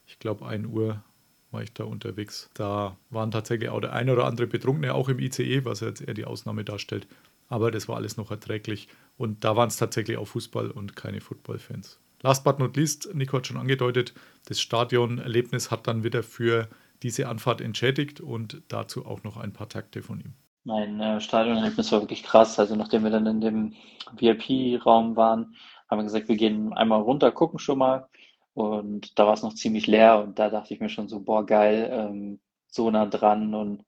[0.06, 1.04] ich glaube, 1 Uhr
[1.52, 2.50] war ich da unterwegs.
[2.54, 6.14] Da waren tatsächlich auch der eine oder andere Betrunkene, auch im ICE, was jetzt eher
[6.14, 7.08] die Ausnahme darstellt.
[7.50, 8.88] Aber das war alles noch erträglich.
[9.22, 12.00] Und da waren es tatsächlich auch Fußball- und keine Football-Fans.
[12.24, 14.16] Last but not least, Nico hat schon angedeutet,
[14.48, 16.68] das Stadionerlebnis hat dann wieder für
[17.04, 20.34] diese Anfahrt entschädigt und dazu auch noch ein paar Takte von ihm.
[20.64, 22.58] Mein äh, Stadionerlebnis war wirklich krass.
[22.58, 23.76] Also nachdem wir dann in dem
[24.18, 25.56] VIP-Raum waren,
[25.88, 28.08] haben wir gesagt, wir gehen einmal runter, gucken schon mal.
[28.56, 31.46] Und da war es noch ziemlich leer und da dachte ich mir schon so, boah,
[31.46, 33.86] geil, ähm, so nah dran und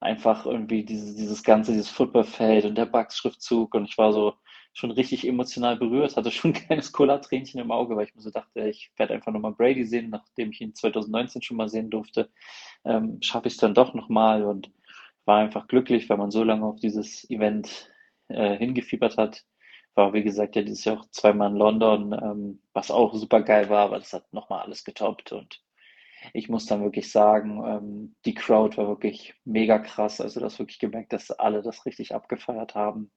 [0.00, 4.34] einfach irgendwie dieses, dieses ganze, dieses Footballfeld und der Bugs-Schriftzug und ich war so
[4.76, 8.30] schon richtig emotional berührt, hatte schon ein kleines Cola-Tränchen im Auge, weil ich mir so
[8.30, 12.28] dachte, ich werde einfach nochmal Brady sehen, nachdem ich ihn 2019 schon mal sehen durfte,
[12.84, 14.70] ähm, schaffe ich es dann doch nochmal und
[15.24, 17.90] war einfach glücklich, weil man so lange auf dieses Event
[18.28, 19.44] äh, hingefiebert hat
[19.94, 23.70] war, wie gesagt, ja dieses Jahr auch zweimal in London, ähm, was auch super geil
[23.70, 25.62] war, aber das hat nochmal alles getoppt und
[26.34, 30.20] ich muss dann wirklich sagen, ähm, die Crowd war wirklich mega krass.
[30.20, 33.10] Also das wirklich gemerkt, dass alle das richtig abgefeiert haben,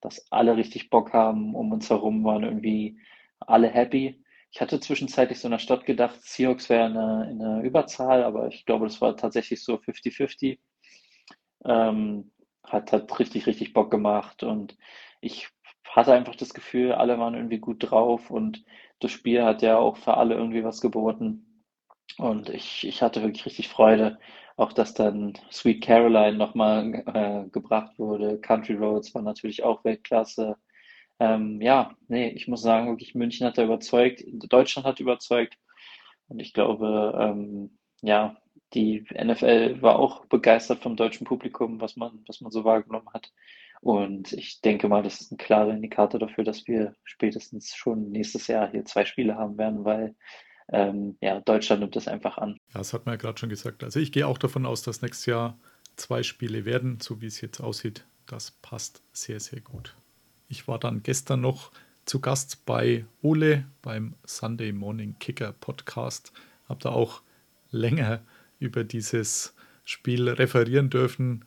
[0.00, 1.54] dass alle richtig Bock haben.
[1.54, 2.98] Um uns herum waren irgendwie
[3.40, 4.22] alle happy.
[4.52, 8.66] Ich hatte zwischenzeitlich so in der Stadt gedacht, Seahawks wäre eine, eine Überzahl, aber ich
[8.66, 10.58] glaube, das war tatsächlich so 50-50.
[11.64, 12.32] Ähm,
[12.64, 14.76] hat, hat richtig, richtig Bock gemacht und
[15.20, 15.48] ich
[15.88, 18.64] hatte einfach das Gefühl, alle waren irgendwie gut drauf und
[19.00, 21.64] das Spiel hat ja auch für alle irgendwie was geboten.
[22.18, 24.18] Und ich, ich hatte wirklich richtig Freude,
[24.60, 28.38] auch dass dann Sweet Caroline nochmal äh, gebracht wurde.
[28.40, 30.56] Country Roads war natürlich auch Weltklasse.
[31.18, 35.56] Ähm, ja, nee, ich muss sagen, wirklich München hat da überzeugt, Deutschland hat überzeugt.
[36.28, 38.36] Und ich glaube, ähm, ja,
[38.74, 43.32] die NFL war auch begeistert vom deutschen Publikum, was man, was man so wahrgenommen hat.
[43.80, 48.46] Und ich denke mal, das ist ein klarer Indikator dafür, dass wir spätestens schon nächstes
[48.46, 50.14] Jahr hier zwei Spiele haben werden, weil
[50.72, 52.59] ähm, ja, Deutschland nimmt das einfach an.
[52.72, 53.84] Ja, das hat man ja gerade schon gesagt.
[53.84, 55.58] Also ich gehe auch davon aus, dass nächstes Jahr
[55.96, 58.04] zwei Spiele werden, so wie es jetzt aussieht.
[58.26, 59.96] Das passt sehr, sehr gut.
[60.48, 61.72] Ich war dann gestern noch
[62.04, 66.32] zu Gast bei Ole beim Sunday Morning Kicker Podcast.
[66.68, 67.22] Habe da auch
[67.70, 68.20] länger
[68.58, 69.54] über dieses
[69.84, 71.44] Spiel referieren dürfen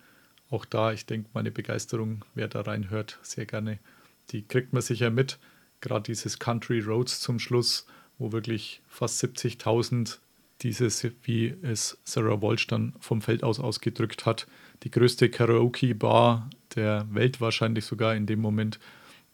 [0.54, 3.80] auch da, ich denke, meine Begeisterung, wer da reinhört, sehr gerne,
[4.30, 5.40] die kriegt man sicher mit.
[5.82, 7.88] Gerade dieses Country Roads zum Schluss
[8.20, 10.20] wo wirklich fast 70.000
[10.64, 14.48] dieses, wie es Sarah Walsh dann vom Feld aus ausgedrückt hat,
[14.84, 18.80] die größte Karaoke-Bar der Welt wahrscheinlich sogar in dem Moment.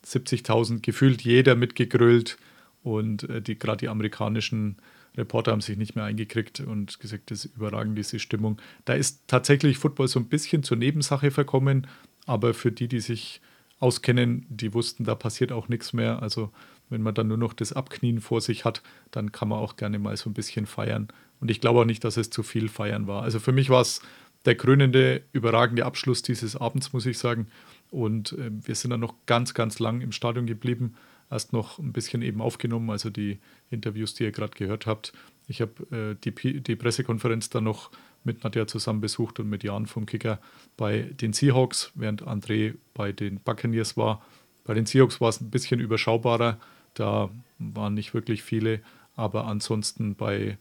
[0.05, 2.38] 70.000, gefühlt jeder mitgegrölt
[2.84, 4.77] und äh, die gerade die amerikanischen
[5.17, 8.61] Reporter haben sich nicht mehr eingekriegt und gesagt, das ist überragend, diese Stimmung.
[8.86, 11.88] Da ist tatsächlich Football so ein bisschen zur Nebensache verkommen,
[12.25, 13.41] aber für die, die sich
[13.80, 16.21] auskennen, die wussten, da passiert auch nichts mehr.
[16.21, 16.51] Also
[16.89, 18.81] wenn man dann nur noch das Abknien vor sich hat,
[19.11, 21.07] dann kann man auch gerne mal so ein bisschen feiern.
[21.39, 23.23] Und ich glaube auch nicht, dass es zu viel feiern war.
[23.23, 24.01] Also für mich war es
[24.45, 27.47] der krönende, überragende Abschluss dieses Abends, muss ich sagen.
[27.91, 30.95] Und äh, wir sind dann noch ganz, ganz lang im Stadion geblieben.
[31.31, 35.13] Erst noch ein bisschen eben aufgenommen, also die Interviews, die ihr gerade gehört habt.
[35.47, 37.91] Ich habe äh, die, die Pressekonferenz dann noch
[38.23, 40.39] mit Nadja zusammen besucht und mit Jan vom Kicker
[40.75, 44.23] bei den Seahawks, während André bei den Buccaneers war.
[44.63, 46.59] Bei den Seahawks war es ein bisschen überschaubarer.
[46.93, 48.81] Da waren nicht wirklich viele,
[49.15, 50.57] aber ansonsten bei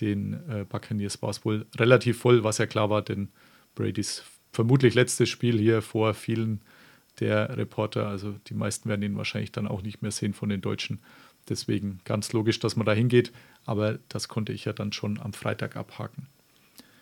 [0.00, 3.28] den äh, Buccaneers war es wohl relativ voll, was ja klar war, denn
[3.74, 4.22] Bradys
[4.52, 6.60] vermutlich letztes Spiel hier vor vielen
[7.20, 8.08] der Reporter.
[8.08, 11.00] Also die meisten werden ihn wahrscheinlich dann auch nicht mehr sehen von den Deutschen.
[11.48, 13.32] Deswegen ganz logisch, dass man da hingeht.
[13.64, 16.26] Aber das konnte ich ja dann schon am Freitag abhaken.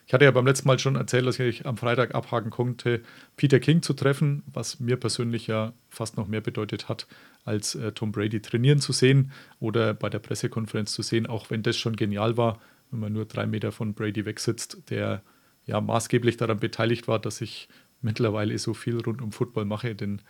[0.06, 3.02] Ich hatte ja beim letzten Mal schon erzählt, dass ich am Freitag abhaken konnte,
[3.36, 7.08] Peter King zu treffen, was mir persönlich ja fast noch mehr bedeutet hat,
[7.46, 11.62] als äh, Tom Brady trainieren zu sehen oder bei der Pressekonferenz zu sehen, auch wenn
[11.62, 15.22] das schon genial war, wenn man nur drei Meter von Brady wegsitzt, der
[15.64, 17.68] ja maßgeblich daran beteiligt war, dass ich
[18.02, 20.20] mittlerweile so viel rund um Football mache, denn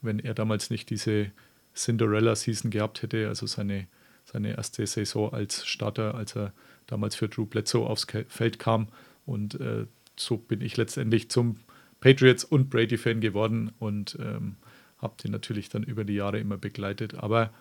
[0.00, 1.30] wenn er damals nicht diese
[1.74, 3.86] Cinderella-Season gehabt hätte, also seine,
[4.24, 6.52] seine erste Saison als Starter, als er
[6.86, 8.88] damals für Drew Bledsoe aufs Feld kam,
[9.26, 9.86] und äh,
[10.16, 11.56] so bin ich letztendlich zum
[12.00, 14.56] Patriots und Brady-Fan geworden und ähm,
[15.04, 17.14] habe den natürlich dann über die Jahre immer begleitet.
[17.14, 17.52] Aber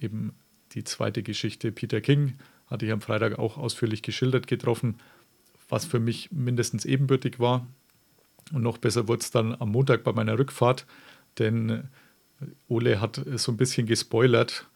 [0.00, 0.32] eben
[0.72, 4.96] die zweite Geschichte, Peter King, hatte ich am Freitag auch ausführlich geschildert getroffen,
[5.68, 7.66] was für mich mindestens ebenbürtig war.
[8.52, 10.86] Und noch besser wurde es dann am Montag bei meiner Rückfahrt,
[11.38, 11.88] denn
[12.68, 14.66] Ole hat so ein bisschen gespoilert,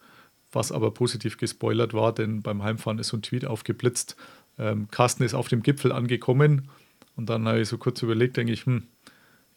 [0.51, 4.15] was aber positiv gespoilert war, denn beim Heimfahren ist so ein Tweet aufgeblitzt,
[4.57, 6.69] ähm, Carsten ist auf dem Gipfel angekommen
[7.15, 8.87] und dann habe ich so kurz überlegt, denke ich, hm,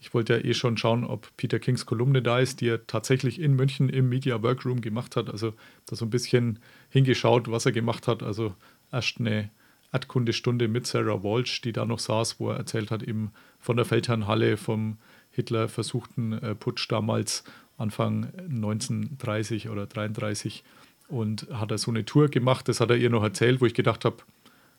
[0.03, 3.41] ich wollte ja eh schon schauen, ob Peter Kings Kolumne da ist, die er tatsächlich
[3.41, 5.31] in München im Media Workroom gemacht hat.
[5.31, 5.55] Also
[5.87, 6.59] da so ein bisschen
[6.91, 8.25] hingeschaut, was er gemacht hat.
[8.25, 8.53] Also
[8.91, 9.51] erst eine
[9.93, 13.31] Erdkundestunde mit Sarah Walsh, die da noch saß, wo er erzählt hat, eben
[13.61, 14.99] von der Feldherrnhalle, vom
[15.31, 17.45] Hitler versuchten äh, Putsch damals
[17.79, 20.65] Anfang 1930 oder 33
[21.07, 22.67] und hat er so eine Tour gemacht.
[22.69, 24.17] Das hat er ihr noch erzählt, wo ich gedacht habe,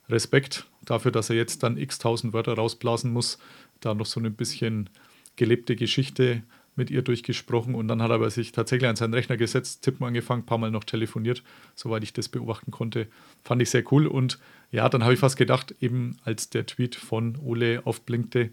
[0.10, 3.38] Respekt dafür, dass er jetzt dann x tausend Wörter rausblasen muss.
[3.80, 4.90] Da noch so ein bisschen
[5.36, 6.44] gelebte Geschichte
[6.76, 10.06] mit ihr durchgesprochen und dann hat er aber sich tatsächlich an seinen Rechner gesetzt, tippen
[10.06, 11.44] angefangen, ein paar Mal noch telefoniert,
[11.76, 13.08] soweit ich das beobachten konnte.
[13.44, 14.40] Fand ich sehr cool und
[14.72, 18.50] ja, dann habe ich fast gedacht, eben als der Tweet von Ole aufblinkte,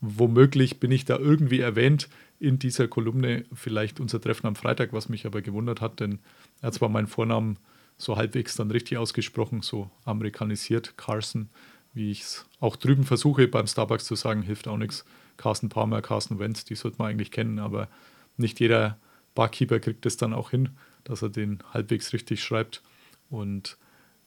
[0.00, 2.08] womöglich bin ich da irgendwie erwähnt
[2.38, 6.18] in dieser Kolumne, vielleicht unser Treffen am Freitag, was mich aber gewundert hat, denn
[6.60, 7.58] er hat zwar meinen Vornamen
[7.96, 10.96] so halbwegs dann richtig ausgesprochen, so amerikanisiert.
[10.96, 11.48] Carson,
[11.92, 15.04] wie ich es auch drüben versuche beim Starbucks zu sagen, hilft auch nichts.
[15.36, 17.88] Carsten Palmer, Carsten Wentz, die sollte man eigentlich kennen, aber
[18.36, 18.98] nicht jeder
[19.34, 20.70] Barkeeper kriegt es dann auch hin,
[21.04, 22.82] dass er den halbwegs richtig schreibt.
[23.30, 23.76] Und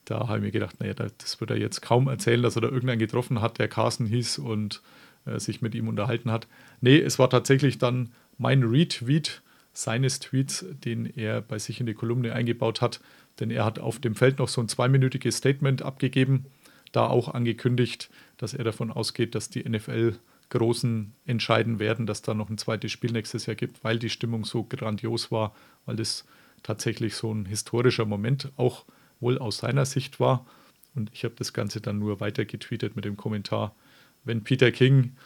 [0.04, 2.68] da habe ich mir gedacht, naja, das wird er jetzt kaum erzählen, dass er da
[2.68, 4.82] irgendeinen getroffen hat, der Carsten hieß und
[5.26, 6.46] äh, sich mit ihm unterhalten hat.
[6.80, 9.42] Nee, es war tatsächlich dann mein Retweet
[9.72, 13.00] seines Tweets, den er bei sich in die Kolumne eingebaut hat,
[13.38, 16.46] denn er hat auf dem Feld noch so ein zweiminütiges Statement abgegeben,
[16.92, 20.14] da auch angekündigt, dass er davon ausgeht, dass die NFL
[20.50, 24.44] Großen entscheiden werden, dass da noch ein zweites Spiel nächstes Jahr gibt, weil die Stimmung
[24.44, 26.24] so grandios war, weil das
[26.62, 28.84] tatsächlich so ein historischer Moment auch
[29.20, 30.46] wohl aus seiner Sicht war.
[30.94, 33.74] Und ich habe das Ganze dann nur weiter getweetet mit dem Kommentar,
[34.24, 35.16] wenn Peter King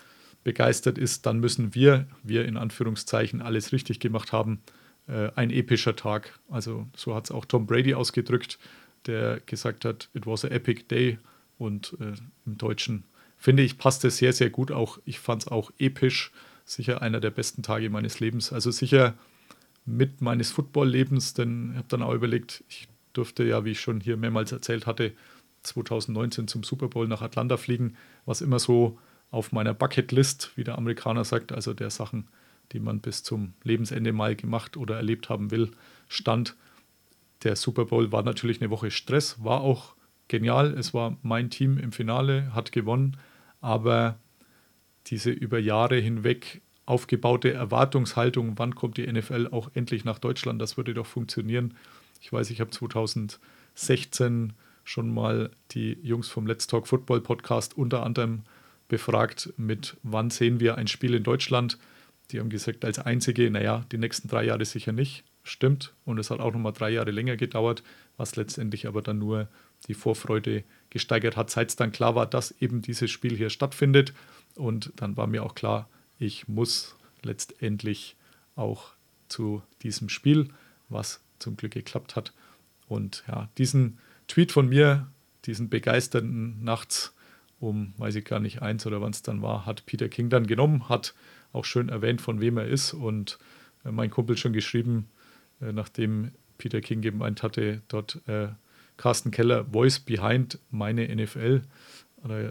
[0.44, 4.60] begeistert ist, dann müssen wir, wir in Anführungszeichen, alles richtig gemacht haben
[5.08, 6.38] äh, ein epischer Tag.
[6.48, 8.58] Also so hat es auch Tom Brady ausgedrückt,
[9.06, 11.18] der gesagt hat, it was a epic day.
[11.58, 12.14] Und äh,
[12.46, 13.04] im Deutschen
[13.42, 14.98] finde ich, passt es sehr, sehr gut auch.
[15.04, 16.30] Ich fand es auch episch.
[16.64, 18.52] Sicher einer der besten Tage meines Lebens.
[18.52, 19.14] Also sicher
[19.84, 24.00] mit meines Football-Lebens, denn ich habe dann auch überlegt, ich durfte ja, wie ich schon
[24.00, 25.12] hier mehrmals erzählt hatte,
[25.64, 28.96] 2019 zum Super Bowl nach Atlanta fliegen, was immer so
[29.32, 32.28] auf meiner Bucketlist, wie der Amerikaner sagt, also der Sachen,
[32.70, 35.72] die man bis zum Lebensende mal gemacht oder erlebt haben will,
[36.06, 36.54] stand.
[37.42, 39.96] Der Super Bowl war natürlich eine Woche Stress, war auch
[40.28, 40.74] genial.
[40.78, 43.16] Es war mein Team im Finale, hat gewonnen,
[43.62, 44.18] aber
[45.06, 50.76] diese über Jahre hinweg aufgebaute Erwartungshaltung, wann kommt die NFL auch endlich nach Deutschland, das
[50.76, 51.74] würde doch funktionieren.
[52.20, 53.40] Ich weiß, ich habe 2010
[53.74, 54.52] 16
[54.84, 58.42] schon mal die Jungs vom Let's Talk Football Podcast unter anderem
[58.88, 61.78] befragt, mit wann sehen wir ein Spiel in Deutschland.
[62.30, 65.24] Die haben gesagt, als einzige, naja, die nächsten drei Jahre sicher nicht.
[65.44, 65.94] Stimmt.
[66.04, 67.82] Und es hat auch nochmal drei Jahre länger gedauert,
[68.16, 69.48] was letztendlich aber dann nur
[69.88, 70.62] die Vorfreude
[70.92, 74.12] gesteigert hat, seit es dann klar war, dass eben dieses Spiel hier stattfindet.
[74.54, 75.88] Und dann war mir auch klar,
[76.18, 78.14] ich muss letztendlich
[78.54, 78.92] auch
[79.28, 80.48] zu diesem Spiel,
[80.88, 82.32] was zum Glück geklappt hat.
[82.88, 85.08] Und ja, diesen Tweet von mir,
[85.46, 87.14] diesen begeisternden nachts
[87.58, 90.46] um, weiß ich gar nicht, eins oder wann es dann war, hat Peter King dann
[90.46, 91.14] genommen, hat
[91.52, 93.38] auch schön erwähnt, von wem er ist und
[93.84, 95.08] äh, mein Kumpel schon geschrieben,
[95.60, 98.48] äh, nachdem Peter King gemeint hatte, dort äh,
[99.02, 101.62] Carsten Keller, Voice Behind meine NFL.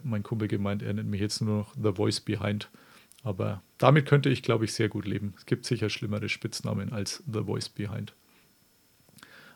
[0.04, 2.70] Mein Kumpel gemeint, er nennt mich jetzt nur noch The Voice Behind.
[3.24, 5.34] Aber damit könnte ich, glaube ich, sehr gut leben.
[5.38, 8.14] Es gibt sicher schlimmere Spitznamen als The Voice Behind.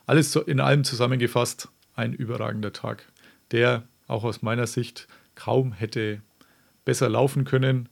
[0.06, 3.04] Alles in allem zusammengefasst, ein überragender Tag,
[3.50, 6.22] der auch aus meiner Sicht kaum hätte
[6.86, 7.90] besser laufen können.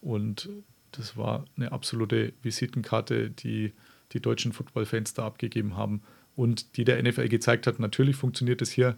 [0.00, 0.48] Und
[0.92, 3.74] das war eine absolute Visitenkarte, die
[4.12, 6.00] die deutschen Footballfans da abgegeben haben
[6.36, 8.96] und die der NFL gezeigt hat, natürlich funktioniert es hier.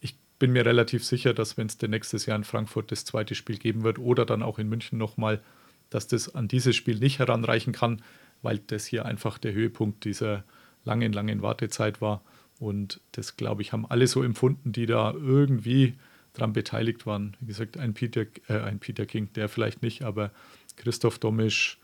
[0.00, 3.34] Ich bin mir relativ sicher, dass wenn es denn nächstes Jahr in Frankfurt das zweite
[3.34, 5.40] Spiel geben wird oder dann auch in München nochmal,
[5.88, 8.02] dass das an dieses Spiel nicht heranreichen kann,
[8.42, 10.44] weil das hier einfach der Höhepunkt dieser
[10.84, 12.22] langen, langen Wartezeit war.
[12.58, 15.94] Und das, glaube ich, haben alle so empfunden, die da irgendwie
[16.32, 17.36] dran beteiligt waren.
[17.40, 20.30] Wie gesagt, ein Peter, äh, ein Peter King, der vielleicht nicht, aber
[20.76, 21.78] Christoph Domisch,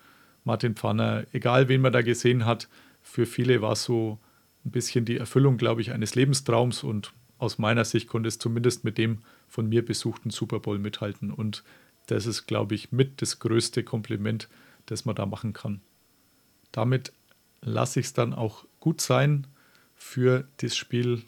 [0.44, 2.68] Martin Pfanner, egal wen man da gesehen hat,
[3.02, 4.18] für viele war es so
[4.68, 8.84] ein bisschen die Erfüllung, glaube ich, eines Lebenstraums und aus meiner Sicht konnte es zumindest
[8.84, 11.30] mit dem von mir besuchten Super Bowl mithalten.
[11.30, 11.64] Und
[12.06, 14.48] das ist, glaube ich, mit das größte Kompliment,
[14.86, 15.80] das man da machen kann.
[16.72, 17.12] Damit
[17.62, 19.46] lasse ich es dann auch gut sein
[19.94, 21.22] für das Spiel.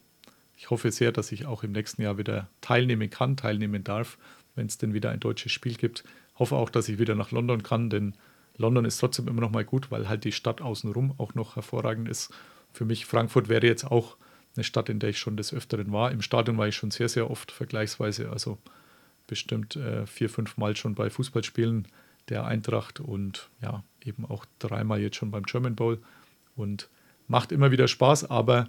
[0.57, 4.19] Ich hoffe sehr, dass ich auch im nächsten Jahr wieder teilnehmen kann, teilnehmen darf,
[4.55, 6.05] wenn es denn wieder ein deutsches Spiel gibt.
[6.39, 8.15] Hoffe auch, dass ich wieder nach London kann, denn
[8.57, 12.09] London ist trotzdem immer noch mal gut, weil halt die Stadt außenrum auch noch hervorragend
[12.09, 12.31] ist
[12.73, 14.17] für mich, Frankfurt wäre jetzt auch
[14.57, 16.11] eine Stadt, in der ich schon des Öfteren war.
[16.11, 18.59] Im Stadion war ich schon sehr, sehr oft vergleichsweise, also
[19.27, 21.87] bestimmt äh, vier, fünf Mal schon bei Fußballspielen
[22.29, 25.99] der Eintracht und ja, eben auch dreimal jetzt schon beim German Bowl
[26.57, 26.89] und
[27.29, 28.69] macht immer wieder Spaß, aber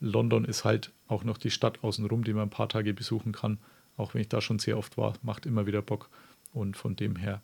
[0.00, 3.58] London ist halt auch noch die Stadt außenrum, die man ein paar Tage besuchen kann.
[3.96, 6.08] Auch wenn ich da schon sehr oft war, macht immer wieder Bock.
[6.52, 7.42] Und von dem her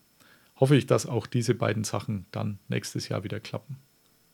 [0.57, 3.77] hoffe ich, dass auch diese beiden Sachen dann nächstes Jahr wieder klappen.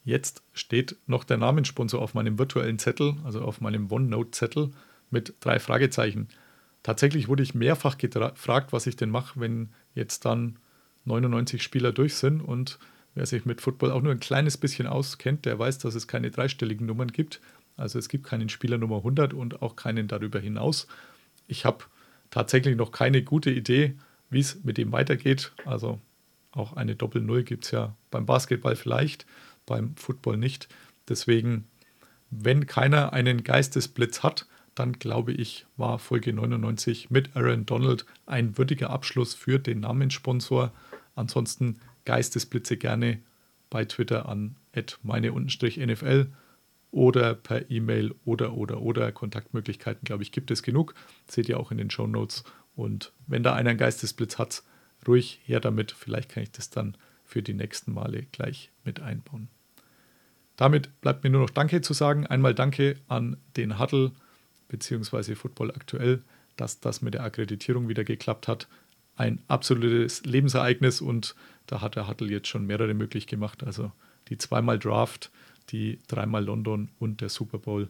[0.05, 4.73] Jetzt steht noch der Namenssponsor auf meinem virtuellen Zettel, also auf meinem OneNote-Zettel
[5.11, 6.29] mit drei Fragezeichen.
[6.83, 10.59] Tatsächlich wurde ich mehrfach gefragt, was ich denn mache, wenn jetzt dann
[11.05, 12.41] 99 Spieler durch sind.
[12.41, 12.79] Und
[13.15, 16.31] wer sich mit Football auch nur ein kleines bisschen auskennt, der weiß, dass es keine
[16.31, 17.41] dreistelligen Nummern gibt.
[17.77, 20.89] Also es gibt keinen Spieler Nummer 100 und auch keinen darüber hinaus.
[21.47, 21.85] Ich habe
[22.31, 23.95] tatsächlich noch keine gute Idee,
[24.31, 25.53] wie es mit ihm weitergeht.
[25.65, 26.01] Also
[26.51, 29.27] auch eine Doppel-Null gibt es ja beim Basketball vielleicht
[29.67, 30.69] beim Football nicht.
[31.09, 31.69] Deswegen,
[32.31, 38.57] wenn keiner einen Geistesblitz hat, dann glaube ich, war Folge 99 mit Aaron Donald ein
[38.57, 40.73] würdiger Abschluss für den Namenssponsor.
[41.15, 43.21] Ansonsten Geistesblitze gerne
[43.69, 44.57] bei Twitter an
[45.03, 46.33] meine-nfl
[46.91, 50.95] oder per E-Mail oder oder oder Kontaktmöglichkeiten, glaube ich, gibt es genug.
[51.27, 52.45] Seht ihr auch in den Show Notes.
[52.75, 54.63] Und wenn da einer einen Geistesblitz hat,
[55.07, 55.93] ruhig her damit.
[55.93, 59.49] Vielleicht kann ich das dann für die nächsten Male gleich mit einbauen.
[60.57, 62.27] Damit bleibt mir nur noch Danke zu sagen.
[62.27, 64.13] Einmal Danke an den Huddle
[64.69, 65.35] bzw.
[65.35, 66.23] Football aktuell,
[66.57, 68.69] dass das mit der Akkreditierung wieder geklappt hat.
[69.17, 71.35] Ein absolutes Lebensereignis und
[71.67, 73.63] da hat der Huddle jetzt schon mehrere möglich gemacht.
[73.65, 73.93] Also
[74.29, 75.31] die zweimal Draft,
[75.71, 77.89] die dreimal London und der Super Bowl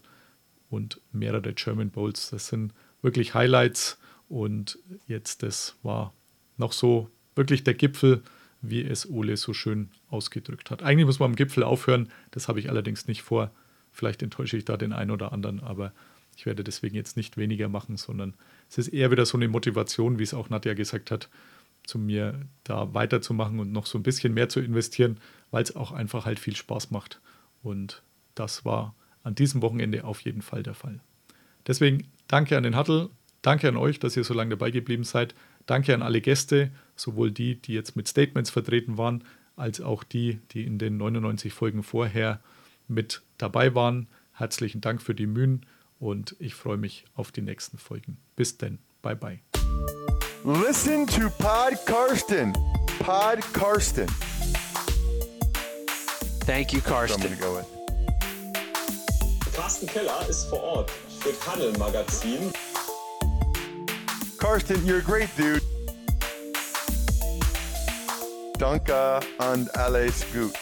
[0.71, 2.31] und mehrere German Bowls.
[2.31, 3.99] Das sind wirklich Highlights
[4.29, 6.13] und jetzt das war
[6.57, 8.23] noch so wirklich der Gipfel
[8.63, 10.83] wie es Ole so schön ausgedrückt hat.
[10.83, 13.51] Eigentlich muss man am Gipfel aufhören, das habe ich allerdings nicht vor.
[13.91, 15.93] Vielleicht enttäusche ich da den einen oder anderen, aber
[16.37, 18.35] ich werde deswegen jetzt nicht weniger machen, sondern
[18.71, 21.29] es ist eher wieder so eine Motivation, wie es auch Nadja gesagt hat,
[21.85, 25.19] zu mir da weiterzumachen und noch so ein bisschen mehr zu investieren,
[25.51, 27.21] weil es auch einfach halt viel Spaß macht.
[27.63, 28.03] Und
[28.35, 28.95] das war
[29.25, 31.01] an diesem Wochenende auf jeden Fall der Fall.
[31.67, 33.11] Deswegen danke an den Hattel,
[33.43, 35.35] danke an euch, dass ihr so lange dabei geblieben seid.
[35.67, 39.25] Danke an alle Gäste, sowohl die, die jetzt mit Statements vertreten waren,
[39.57, 42.41] als auch die, die in den 99 Folgen vorher
[42.89, 44.09] mit dabei waren.
[44.33, 45.67] Herzlichen Dank für die Mühen
[45.99, 48.17] und ich freue mich auf die nächsten Folgen.
[48.37, 49.41] Bis denn, bye bye.
[50.45, 52.53] Listen to Pod Karsten.
[52.99, 54.09] Pod Karsten.
[56.45, 57.39] Thank you, Karsten.
[57.39, 57.65] Go.
[59.55, 60.91] Carsten Keller ist vor Ort
[61.21, 62.53] für Paddel Magazin.
[64.39, 65.63] Karsten, you're a great dude.
[68.63, 70.53] Danke und alles gut.